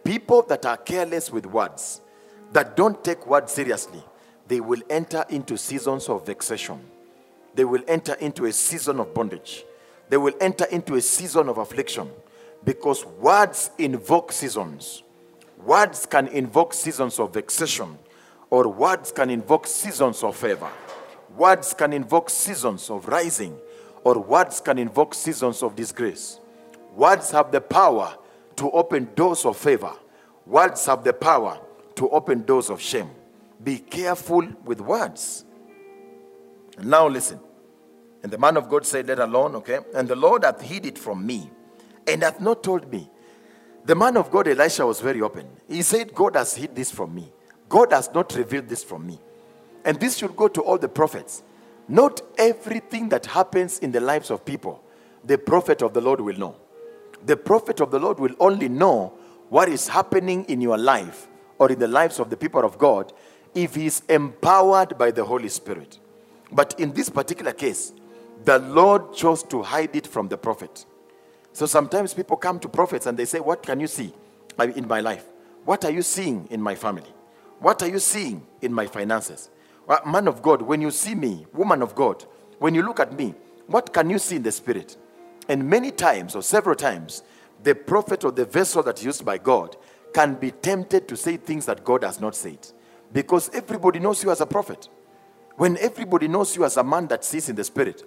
People 0.02 0.42
that 0.42 0.66
are 0.66 0.76
careless 0.76 1.30
with 1.30 1.46
words, 1.46 2.00
that 2.52 2.76
don't 2.76 3.02
take 3.02 3.26
words 3.26 3.52
seriously, 3.52 4.02
they 4.46 4.60
will 4.60 4.82
enter 4.90 5.24
into 5.30 5.56
seasons 5.56 6.08
of 6.08 6.26
vexation. 6.26 6.80
They 7.54 7.64
will 7.64 7.82
enter 7.87 8.14
into 8.14 8.46
a 8.46 8.52
season 8.52 9.00
of 9.00 9.14
bondage. 9.14 9.64
They 10.08 10.16
will 10.16 10.34
enter 10.40 10.64
into 10.66 10.96
a 10.96 11.00
season 11.00 11.48
of 11.48 11.58
affliction 11.58 12.10
because 12.64 13.04
words 13.04 13.70
invoke 13.78 14.32
seasons. 14.32 15.02
Words 15.58 16.06
can 16.06 16.28
invoke 16.28 16.74
seasons 16.74 17.18
of 17.18 17.32
vexation, 17.32 17.98
or 18.50 18.68
words 18.68 19.12
can 19.12 19.30
invoke 19.30 19.66
seasons 19.66 20.22
of 20.22 20.37
favor. 20.37 20.70
Words 21.37 21.72
can 21.74 21.92
invoke 21.92 22.28
seasons 22.28 22.90
of 22.90 23.08
rising, 23.08 23.56
or 24.05 24.19
words 24.19 24.61
can 24.61 24.79
invoke 24.79 25.14
seasons 25.14 25.62
of 25.62 25.75
disgrace. 25.75 26.38
Words 26.95 27.31
have 27.33 27.51
the 27.51 27.61
power 27.61 28.17
to 28.57 28.71
open 28.71 29.09
doors 29.14 29.45
of 29.45 29.57
favor. 29.57 29.93
Words 30.47 30.85
have 30.87 31.03
the 31.03 31.12
power 31.12 31.59
to 31.97 32.09
open 32.11 32.45
doors 32.45 32.71
of 32.71 32.81
shame. 32.81 33.11
Be 33.62 33.79
careful 33.79 34.47
with 34.64 34.81
words. 34.81 35.45
And 36.77 36.90
now 36.90 37.09
listen. 37.09 37.40
And 38.23 38.33
the 38.33 38.38
man 38.38 38.57
of 38.57 38.69
God 38.69 38.87
said, 38.87 39.07
Let 39.09 39.19
alone, 39.19 39.55
okay? 39.57 39.81
And 39.95 40.07
the 40.07 40.17
Lord 40.17 40.45
hath 40.45 40.61
hid 40.61 40.87
it 40.87 40.99
from 40.99 41.27
me, 41.27 41.51
and 42.07 42.23
hath 42.23 42.40
not 42.40 42.62
told 42.62 42.90
me. 42.90 43.11
The 43.85 43.95
man 43.95 44.17
of 44.17 44.31
God, 44.31 44.49
Elisha, 44.49 44.87
was 44.87 45.01
very 45.01 45.21
open. 45.21 45.47
He 45.69 45.83
said, 45.83 46.14
God 46.14 46.37
has 46.37 46.55
hid 46.55 46.75
this 46.75 46.90
from 46.90 47.14
me. 47.14 47.33
God 47.69 47.93
has 47.93 48.11
not 48.14 48.35
revealed 48.35 48.69
this 48.69 48.83
from 48.83 49.07
me. 49.07 49.19
And 49.85 50.01
this 50.01 50.17
should 50.17 50.35
go 50.37 50.49
to 50.49 50.62
all 50.62 50.79
the 50.79 50.88
prophets. 50.88 51.43
Not 51.88 52.23
everything 52.38 53.09
that 53.11 53.27
happens 53.27 53.79
in 53.79 53.92
the 53.92 54.01
lives 54.01 54.31
of 54.31 54.44
people, 54.44 54.83
the 55.25 55.38
prophet 55.38 55.83
of 55.83 55.94
the 55.94 56.01
Lord 56.01 56.20
will 56.20 56.38
know. 56.38 56.57
The 57.25 57.37
prophet 57.37 57.81
of 57.81 57.90
the 57.90 57.99
Lord 57.99 58.18
will 58.18 58.35
only 58.40 58.68
know 58.68 59.14
what 59.49 59.68
is 59.68 59.88
happening 59.88 60.44
in 60.47 60.61
your 60.61 60.79
life 60.79 61.29
or 61.59 61.70
in 61.70 61.79
the 61.79 61.88
lives 61.88 62.18
of 62.18 62.31
the 62.31 62.37
people 62.37 62.64
of 62.64 62.79
God 62.79 63.12
if 63.55 63.75
he 63.75 63.87
is 63.87 64.03
empowered 64.09 64.99
by 64.99 65.11
the 65.11 65.25
Holy 65.25 65.49
Spirit. 65.49 65.99
But 66.51 66.79
in 66.79 66.92
this 66.92 67.09
particular 67.09 67.53
case, 67.53 67.92
the 68.44 68.59
Lord 68.59 69.14
chose 69.14 69.42
to 69.44 69.62
hide 69.62 69.94
it 69.97 70.07
from 70.07 70.29
the 70.29 70.37
prophet. 70.37 70.85
So 71.53 71.66
sometimes 71.66 72.12
people 72.14 72.37
come 72.37 72.59
to 72.61 72.68
prophets 72.68 73.07
and 73.07 73.16
they 73.16 73.25
say, 73.25 73.40
What 73.40 73.62
can 73.62 73.81
you 73.81 73.87
see 73.87 74.12
uh, 74.59 74.64
in 74.64 74.88
my 74.88 75.01
life? 75.01 75.25
What 75.64 75.85
are 75.85 75.90
you 75.90 76.03
seeing 76.03 76.47
in 76.51 76.61
my 76.61 76.75
family? 76.75 77.12
What 77.61 77.83
are 77.83 77.88
you 77.88 77.99
seeing 78.01 78.44
in 78.61 78.73
my 78.73 78.87
finances? 78.87 79.49
Well, 79.87 80.01
man 80.07 80.29
of 80.29 80.42
God, 80.42 80.62
when 80.62 80.81
you 80.81 80.90
see 80.90 81.14
me, 81.14 81.47
woman 81.53 81.83
of 81.83 81.94
God, 81.94 82.25
when 82.59 82.75
you 82.75 82.83
look 82.83 83.01
at 83.01 83.12
me, 83.16 83.35
what 83.66 83.92
can 83.92 84.11
you 84.11 84.18
see 84.18 84.37
in 84.37 84.42
the 84.42 84.53
spirit? 84.53 84.97
And 85.49 85.68
many 85.68 85.90
times, 85.90 86.35
or 86.35 86.42
several 86.42 86.75
times, 86.75 87.23
the 87.62 87.75
prophet 87.75 88.25
or 88.25 88.33
the 88.33 88.44
vessel 88.44 88.83
that's 88.83 89.05
used 89.05 89.25
by 89.25 89.38
God 89.38 89.77
can 90.12 90.35
be 90.35 90.51
tempted 90.51 91.09
to 91.09 91.16
say 91.16 91.37
things 91.37 91.66
that 91.66 91.85
God 91.85 92.05
has 92.05 92.20
not 92.20 92.35
said. 92.35 92.59
Because 93.12 93.51
everybody 93.53 93.99
knows 93.99 94.23
you 94.23 94.31
as 94.31 94.40
a 94.40 94.47
prophet. 94.47 94.88
When 95.57 95.77
everybody 95.79 96.29
knows 96.29 96.57
you 96.57 96.64
as 96.64 96.77
a 96.77 96.85
man 96.85 97.07
that 97.09 97.25
sees 97.25 97.49
in 97.49 97.57
the 97.57 97.64
spirit, 97.64 98.03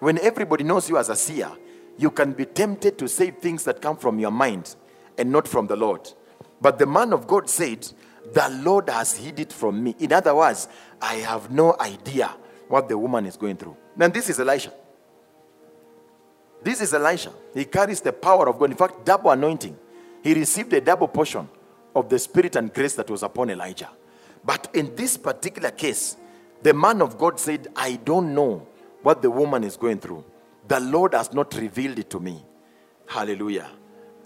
when 0.00 0.18
everybody 0.18 0.64
knows 0.64 0.88
you 0.88 0.98
as 0.98 1.08
a 1.08 1.16
seer, 1.16 1.50
you 1.98 2.10
can 2.10 2.32
be 2.32 2.44
tempted 2.44 2.98
to 2.98 3.08
say 3.08 3.30
things 3.30 3.64
that 3.64 3.80
come 3.80 3.96
from 3.96 4.18
your 4.18 4.30
mind 4.30 4.76
and 5.18 5.30
not 5.30 5.46
from 5.46 5.66
the 5.66 5.76
Lord. 5.76 6.10
But 6.60 6.78
the 6.78 6.86
man 6.86 7.12
of 7.12 7.26
God 7.26 7.48
said, 7.50 7.88
The 8.32 8.48
Lord 8.62 8.88
has 8.88 9.16
hid 9.16 9.40
it 9.40 9.52
from 9.52 9.82
me. 9.82 9.96
In 9.98 10.12
other 10.12 10.34
words, 10.34 10.68
I 11.00 11.14
have 11.16 11.50
no 11.50 11.76
idea 11.78 12.34
what 12.68 12.88
the 12.88 12.96
woman 12.96 13.26
is 13.26 13.36
going 13.36 13.56
through. 13.56 13.76
Then 13.96 14.12
this 14.12 14.30
is 14.30 14.38
Elisha. 14.38 14.72
This 16.62 16.80
is 16.80 16.94
Elisha. 16.94 17.32
He 17.52 17.64
carries 17.64 18.00
the 18.00 18.12
power 18.12 18.48
of 18.48 18.58
God. 18.58 18.70
In 18.70 18.76
fact, 18.76 19.04
double 19.04 19.30
anointing. 19.30 19.76
He 20.22 20.34
received 20.34 20.72
a 20.72 20.80
double 20.80 21.08
portion 21.08 21.48
of 21.94 22.08
the 22.08 22.18
spirit 22.18 22.56
and 22.56 22.72
grace 22.72 22.94
that 22.94 23.10
was 23.10 23.22
upon 23.22 23.50
Elijah. 23.50 23.90
But 24.44 24.68
in 24.74 24.94
this 24.94 25.16
particular 25.16 25.70
case, 25.70 26.16
the 26.62 26.72
man 26.72 27.02
of 27.02 27.18
God 27.18 27.40
said, 27.40 27.68
I 27.74 27.96
don't 27.96 28.34
know 28.34 28.66
what 29.02 29.20
the 29.20 29.30
woman 29.30 29.64
is 29.64 29.76
going 29.76 29.98
through. 29.98 30.24
The 30.68 30.78
Lord 30.78 31.14
has 31.14 31.32
not 31.32 31.54
revealed 31.54 31.98
it 31.98 32.08
to 32.10 32.20
me. 32.20 32.44
Hallelujah. 33.06 33.68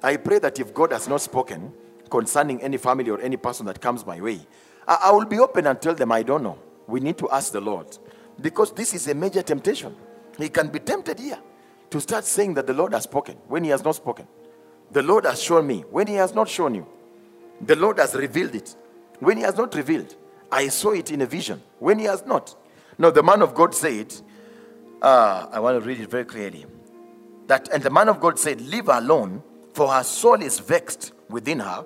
I 0.03 0.19
pray 0.19 0.39
that 0.39 0.61
if 0.61 0.75
God 0.75 0.93
has 0.93 1.09
not 1.09 1.23
spoken 1.23 1.73
concerning 2.11 2.63
any 2.63 2.77
family 2.77 3.11
or 3.11 3.21
any 3.21 3.37
person 3.37 3.67
that 3.67 3.81
comes 3.81 4.07
my 4.07 4.21
way, 4.21 4.41
I, 4.87 4.99
I 5.05 5.13
will 5.13 5.25
be 5.25 5.39
open 5.39 5.67
and 5.67 5.81
tell 5.81 5.95
them, 5.95 6.13
I 6.13 6.23
don't 6.23 6.43
know. 6.43 6.59
We 6.87 7.01
need 7.01 7.19
to 7.19 7.31
ask 7.31 7.53
the 7.53 7.61
Lord. 7.61 7.99
Because 8.41 8.73
this 8.73 8.95
is 8.95 9.09
a 9.09 9.15
major 9.15 9.43
temptation. 9.43 9.95
He 10.39 10.49
can 10.49 10.69
be 10.69 10.79
tempted 10.79 11.19
here 11.19 11.39
to 11.91 12.01
start 12.01 12.25
saying 12.25 12.55
that 12.55 12.67
the 12.67 12.75
Lord 12.75 12.93
has 12.93 13.05
spoken 13.05 13.37
when 13.49 13.65
he 13.65 13.71
has 13.71 13.83
not 13.83 13.95
spoken. 13.97 14.27
The 14.91 15.03
Lord 15.03 15.25
has 15.25 15.43
shown 15.43 15.67
me 15.67 15.85
when 15.91 16.07
He 16.07 16.15
has 16.15 16.35
not 16.35 16.49
shown 16.49 16.75
you. 16.75 16.87
The 17.61 17.77
Lord 17.77 17.99
has 17.99 18.15
revealed 18.15 18.55
it 18.55 18.77
when 19.19 19.37
He 19.37 19.43
has 19.43 19.57
not 19.57 19.75
revealed. 19.75 20.15
I 20.51 20.69
saw 20.69 20.93
it 20.93 21.11
in 21.11 21.23
a 21.23 21.27
vision 21.27 21.63
when 21.79 21.99
He 21.99 22.05
has 22.05 22.25
not. 22.25 22.55
Now, 22.99 23.11
the 23.11 23.23
man 23.23 23.43
of 23.43 23.55
God 23.55 23.75
said, 23.75 24.15
uh, 25.03 25.49
I 25.51 25.61
want 25.61 25.81
to 25.81 25.87
read 25.87 26.01
it 26.01 26.11
very 26.11 26.25
clearly. 26.25 26.67
That, 27.47 27.69
and 27.73 27.83
the 27.83 27.91
man 27.91 28.09
of 28.09 28.21
God 28.21 28.39
said, 28.39 28.61
Leave 28.61 28.89
alone, 28.89 29.43
for 29.75 29.89
her 29.89 30.03
soul 30.03 30.41
is 30.41 30.59
vexed 30.59 31.13
within 31.29 31.61
her, 31.61 31.85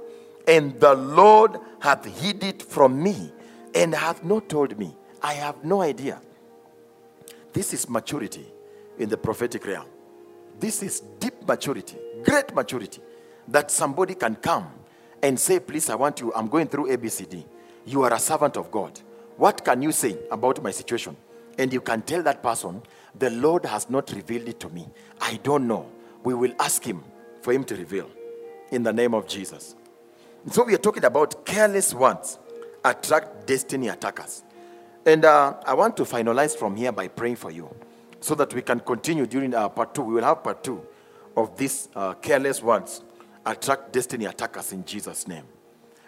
and 0.50 0.80
the 0.80 0.94
Lord 0.96 1.58
hath 1.78 2.04
hid 2.04 2.42
it 2.42 2.60
from 2.60 3.00
me, 3.00 3.32
and 3.72 3.94
hath 3.94 4.24
not 4.24 4.48
told 4.48 4.76
me. 4.76 4.96
I 5.22 5.34
have 5.34 5.64
no 5.64 5.80
idea. 5.80 6.20
This 7.52 7.72
is 7.72 7.88
maturity 7.88 8.46
in 8.98 9.08
the 9.08 9.16
prophetic 9.16 9.64
realm. 9.64 9.86
This 10.58 10.82
is 10.82 11.00
deep 11.20 11.46
maturity, 11.46 11.96
great 12.24 12.52
maturity, 12.52 13.00
that 13.46 13.70
somebody 13.70 14.16
can 14.16 14.34
come 14.34 14.68
and 15.22 15.38
say, 15.38 15.60
Please, 15.60 15.88
I 15.88 15.94
want 15.94 16.18
you, 16.20 16.32
I'm 16.34 16.48
going 16.48 16.66
through 16.66 16.88
ABCD. 16.96 17.44
You 17.86 18.02
are 18.02 18.12
a 18.12 18.18
servant 18.18 18.56
of 18.56 18.72
God. 18.72 18.98
What 19.36 19.64
can 19.64 19.80
you 19.82 19.92
say 19.92 20.18
about 20.32 20.60
my 20.64 20.72
situation? 20.72 21.16
And 21.58 21.72
you 21.72 21.80
can 21.80 22.02
tell 22.02 22.24
that 22.24 22.42
person, 22.42 22.82
The 23.16 23.30
Lord 23.30 23.66
has 23.66 23.88
not 23.88 24.10
revealed 24.10 24.48
it 24.48 24.58
to 24.60 24.68
me. 24.70 24.88
I 25.20 25.38
don't 25.44 25.68
know. 25.68 25.88
We 26.24 26.34
will 26.34 26.54
ask 26.58 26.82
Him 26.82 27.04
for 27.40 27.52
Him 27.52 27.62
to 27.64 27.76
reveal 27.76 28.10
in 28.72 28.82
the 28.82 28.92
name 28.92 29.14
of 29.14 29.28
Jesus. 29.28 29.76
So, 30.48 30.64
we 30.64 30.74
are 30.74 30.78
talking 30.78 31.04
about 31.04 31.44
careless 31.44 31.92
words 31.92 32.38
attract 32.82 33.46
destiny 33.46 33.88
attackers. 33.88 34.42
And 35.04 35.24
uh, 35.26 35.54
I 35.66 35.74
want 35.74 35.98
to 35.98 36.04
finalize 36.04 36.56
from 36.56 36.76
here 36.76 36.92
by 36.92 37.08
praying 37.08 37.36
for 37.36 37.50
you 37.50 37.68
so 38.20 38.34
that 38.36 38.54
we 38.54 38.62
can 38.62 38.80
continue 38.80 39.26
during 39.26 39.54
our 39.54 39.68
part 39.68 39.94
two. 39.94 40.02
We 40.02 40.14
will 40.14 40.24
have 40.24 40.42
part 40.42 40.64
two 40.64 40.82
of 41.36 41.56
these 41.58 41.90
uh, 41.94 42.14
careless 42.14 42.62
words 42.62 43.02
attract 43.44 43.92
destiny 43.92 44.24
attackers 44.24 44.72
in 44.72 44.84
Jesus' 44.84 45.28
name. 45.28 45.44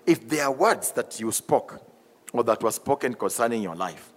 If 0.07 0.27
there 0.29 0.45
are 0.45 0.53
words 0.53 0.93
that 0.93 1.21
you 1.21 1.31
spoke 1.31 1.81
or 2.33 2.43
that 2.45 2.63
were 2.63 2.73
spoken 2.73 3.15
concerning 3.15 3.63
your 3.63 3.77
life, 3.77 4.13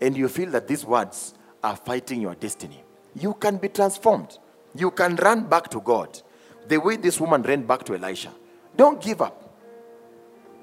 and 0.00 0.16
you 0.16 0.28
feel 0.28 0.50
that 0.50 0.66
these 0.66 0.84
words 0.84 1.34
are 1.62 1.76
fighting 1.76 2.22
your 2.22 2.34
destiny, 2.34 2.82
you 3.14 3.34
can 3.34 3.58
be 3.58 3.68
transformed. 3.68 4.38
You 4.74 4.90
can 4.90 5.16
run 5.16 5.46
back 5.46 5.68
to 5.70 5.80
God 5.80 6.22
the 6.66 6.78
way 6.78 6.96
this 6.96 7.20
woman 7.20 7.42
ran 7.42 7.62
back 7.62 7.84
to 7.84 7.94
Elisha. 7.94 8.32
Don't 8.76 9.00
give 9.00 9.20
up. 9.20 9.44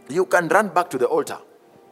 You 0.10 0.26
can 0.26 0.48
run 0.48 0.70
back 0.70 0.90
to 0.92 0.98
the 0.98 1.08
altar 1.08 1.38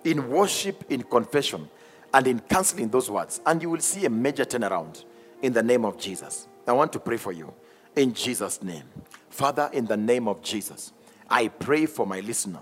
in 0.04 0.30
worship, 0.30 0.84
in 0.90 1.04
confession, 1.04 1.70
and 2.14 2.28
in 2.28 2.40
canceling 2.40 2.90
those 2.90 3.10
words, 3.10 3.42
and 3.46 3.62
you 3.62 3.70
will 3.70 3.80
see 3.80 4.06
a 4.06 4.10
major 4.10 4.46
turnaround 4.46 5.06
in 5.42 5.54
the 5.54 5.64
name 5.64 5.84
of 5.84 5.98
Jesus. 5.98 6.48
I 6.68 6.74
want 6.74 6.94
to 6.94 7.00
pray 7.00 7.18
for 7.18 7.32
you 7.32 7.54
in 7.96 8.14
Jesus' 8.14 8.62
name. 8.62 8.84
Father, 9.30 9.70
in 9.74 9.86
the 9.86 9.98
name 9.98 10.28
of 10.28 10.42
Jesus, 10.42 10.94
I 11.30 11.48
pray 11.48 11.86
for 11.86 12.06
my 12.06 12.20
listener, 12.20 12.60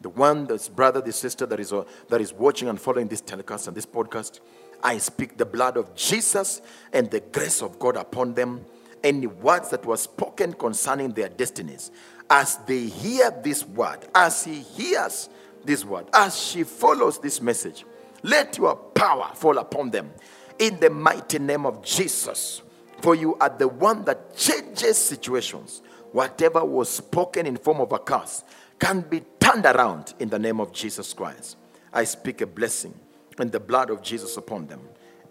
the 0.00 0.08
one, 0.08 0.46
this 0.46 0.68
brother, 0.68 1.00
this 1.00 1.16
sister 1.16 1.44
that 1.46 1.60
is, 1.60 1.72
uh, 1.72 1.84
that 2.08 2.20
is 2.20 2.32
watching 2.32 2.68
and 2.68 2.80
following 2.80 3.08
this 3.08 3.20
telecast 3.20 3.68
and 3.68 3.76
this 3.76 3.86
podcast. 3.86 4.40
I 4.82 4.98
speak 4.98 5.36
the 5.36 5.46
blood 5.46 5.76
of 5.76 5.94
Jesus 5.94 6.62
and 6.92 7.10
the 7.10 7.20
grace 7.20 7.62
of 7.62 7.78
God 7.78 7.96
upon 7.96 8.34
them. 8.34 8.64
Any 9.02 9.26
words 9.26 9.68
that 9.68 9.84
were 9.84 9.98
spoken 9.98 10.54
concerning 10.54 11.10
their 11.10 11.28
destinies, 11.28 11.90
as 12.30 12.56
they 12.66 12.86
hear 12.86 13.30
this 13.30 13.66
word, 13.66 13.98
as 14.14 14.44
he 14.44 14.60
hears 14.60 15.28
this 15.64 15.84
word, 15.84 16.06
as 16.12 16.38
she 16.38 16.64
follows 16.64 17.18
this 17.18 17.40
message, 17.40 17.84
let 18.22 18.56
your 18.58 18.76
power 18.76 19.30
fall 19.34 19.58
upon 19.58 19.90
them 19.90 20.10
in 20.58 20.78
the 20.80 20.90
mighty 20.90 21.38
name 21.38 21.66
of 21.66 21.82
Jesus. 21.82 22.62
For 23.00 23.14
you 23.14 23.36
are 23.36 23.50
the 23.50 23.68
one 23.68 24.04
that 24.04 24.36
changes 24.36 24.96
situations. 24.96 25.82
Whatever 26.12 26.64
was 26.64 26.88
spoken 26.88 27.46
in 27.46 27.56
form 27.56 27.80
of 27.80 27.92
a 27.92 27.98
curse 27.98 28.44
can 28.78 29.02
be 29.02 29.22
turned 29.40 29.66
around 29.66 30.14
in 30.20 30.28
the 30.28 30.38
name 30.38 30.60
of 30.60 30.72
Jesus 30.72 31.12
Christ. 31.12 31.56
I 31.92 32.04
speak 32.04 32.40
a 32.40 32.46
blessing 32.46 32.94
and 33.38 33.50
the 33.52 33.60
blood 33.60 33.90
of 33.90 34.02
Jesus 34.02 34.36
upon 34.36 34.66
them 34.66 34.80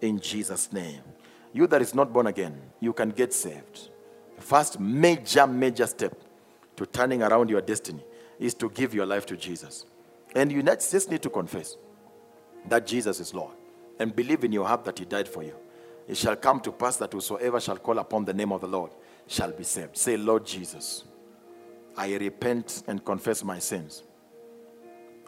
in 0.00 0.20
Jesus' 0.20 0.72
name. 0.72 1.00
You 1.52 1.66
that 1.68 1.82
is 1.82 1.94
not 1.94 2.12
born 2.12 2.26
again, 2.26 2.60
you 2.80 2.92
can 2.92 3.10
get 3.10 3.32
saved. 3.32 3.88
First 4.38 4.78
major, 4.78 5.46
major 5.46 5.86
step 5.86 6.14
to 6.76 6.86
turning 6.86 7.22
around 7.22 7.50
your 7.50 7.60
destiny 7.60 8.04
is 8.38 8.54
to 8.54 8.68
give 8.70 8.94
your 8.94 9.06
life 9.06 9.26
to 9.26 9.36
Jesus. 9.36 9.86
And 10.34 10.50
you 10.50 10.62
just 10.62 11.10
need 11.10 11.22
to 11.22 11.30
confess 11.30 11.76
that 12.68 12.86
Jesus 12.86 13.20
is 13.20 13.34
Lord 13.34 13.54
and 13.98 14.14
believe 14.14 14.44
in 14.44 14.52
your 14.52 14.66
heart 14.66 14.84
that 14.84 14.98
He 14.98 15.04
died 15.04 15.28
for 15.28 15.42
you. 15.42 15.54
It 16.08 16.16
shall 16.16 16.36
come 16.36 16.60
to 16.60 16.72
pass 16.72 16.96
that 16.98 17.12
whosoever 17.12 17.60
shall 17.60 17.78
call 17.78 17.98
upon 17.98 18.24
the 18.24 18.34
name 18.34 18.52
of 18.52 18.60
the 18.60 18.66
Lord 18.66 18.90
shall 19.26 19.52
be 19.52 19.64
saved. 19.64 19.96
Say, 19.96 20.16
Lord 20.16 20.44
Jesus, 20.44 21.04
I 21.96 22.14
repent 22.16 22.82
and 22.86 23.04
confess 23.04 23.44
my 23.44 23.58
sins. 23.58 24.02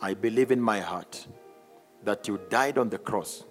I 0.02 0.14
believe 0.14 0.50
in 0.50 0.60
my 0.60 0.80
heart 0.80 1.26
that 2.04 2.28
you 2.28 2.40
died 2.50 2.76
on 2.76 2.90
the 2.90 2.98
cross. 2.98 3.44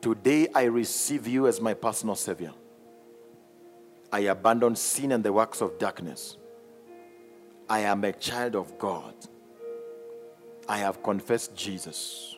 Today 0.00 0.48
I 0.54 0.64
receive 0.64 1.26
you 1.26 1.46
as 1.46 1.60
my 1.60 1.74
personal 1.74 2.16
Savior. 2.16 2.52
I 4.10 4.20
abandon 4.20 4.76
sin 4.76 5.12
and 5.12 5.24
the 5.24 5.32
works 5.32 5.60
of 5.60 5.78
darkness. 5.78 6.36
I 7.68 7.80
am 7.80 8.04
a 8.04 8.12
child 8.12 8.54
of 8.54 8.78
God. 8.78 9.14
I 10.68 10.78
have 10.78 11.02
confessed 11.02 11.56
Jesus. 11.56 12.36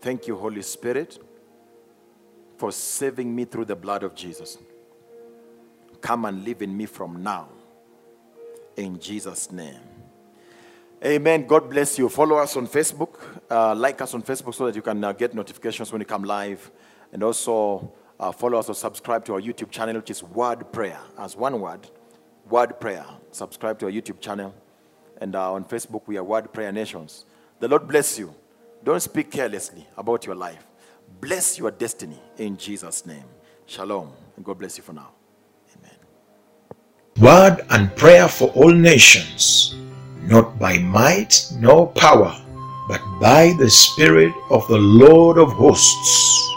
Thank 0.00 0.26
you, 0.26 0.36
Holy 0.36 0.62
Spirit, 0.62 1.18
for 2.56 2.72
saving 2.72 3.34
me 3.34 3.44
through 3.44 3.66
the 3.66 3.76
blood 3.76 4.02
of 4.02 4.14
Jesus. 4.14 4.58
Come 6.00 6.24
and 6.24 6.44
live 6.44 6.62
in 6.62 6.76
me 6.76 6.86
from 6.86 7.22
now. 7.22 7.48
In 8.76 8.98
Jesus' 8.98 9.52
name. 9.52 9.80
Amen. 11.04 11.46
God 11.46 11.68
bless 11.68 11.98
you. 11.98 12.08
Follow 12.08 12.36
us 12.36 12.56
on 12.56 12.66
Facebook. 12.66 13.18
Uh, 13.50 13.74
like 13.74 14.00
us 14.00 14.14
on 14.14 14.22
Facebook 14.22 14.54
so 14.54 14.66
that 14.66 14.76
you 14.76 14.82
can 14.82 15.02
uh, 15.02 15.12
get 15.12 15.34
notifications 15.34 15.90
when 15.92 15.98
we 15.98 16.04
come 16.04 16.22
live. 16.24 16.70
And 17.12 17.22
also 17.22 17.92
uh, 18.18 18.30
follow 18.32 18.58
us 18.58 18.68
or 18.68 18.74
subscribe 18.74 19.24
to 19.24 19.34
our 19.34 19.40
YouTube 19.40 19.70
channel, 19.70 19.96
which 19.96 20.10
is 20.10 20.22
Word 20.22 20.72
Prayer. 20.72 21.00
As 21.18 21.36
one 21.36 21.60
word, 21.60 21.88
Word 22.48 22.80
Prayer. 22.80 23.04
Subscribe 23.30 23.78
to 23.80 23.86
our 23.86 23.92
YouTube 23.92 24.20
channel. 24.20 24.54
And 25.20 25.34
uh, 25.36 25.52
on 25.52 25.64
Facebook, 25.64 26.02
we 26.06 26.16
are 26.16 26.24
Word 26.24 26.52
Prayer 26.52 26.72
Nations. 26.72 27.24
The 27.60 27.68
Lord 27.68 27.86
bless 27.86 28.18
you. 28.18 28.34
Don't 28.84 29.00
speak 29.00 29.30
carelessly 29.30 29.86
about 29.96 30.26
your 30.26 30.34
life. 30.34 30.66
Bless 31.20 31.58
your 31.58 31.70
destiny 31.70 32.18
in 32.38 32.56
Jesus' 32.56 33.06
name. 33.06 33.24
Shalom. 33.66 34.12
And 34.36 34.44
God 34.44 34.58
bless 34.58 34.76
you 34.76 34.82
for 34.82 34.92
now. 34.92 35.10
Amen. 35.78 35.96
Word 37.20 37.64
and 37.70 37.94
prayer 37.96 38.26
for 38.28 38.48
all 38.48 38.72
nations, 38.72 39.76
not 40.22 40.58
by 40.58 40.78
might 40.78 41.46
nor 41.58 41.86
power, 41.92 42.34
but 42.88 43.00
by 43.20 43.54
the 43.58 43.70
Spirit 43.70 44.32
of 44.50 44.66
the 44.66 44.78
Lord 44.78 45.38
of 45.38 45.52
hosts. 45.52 46.50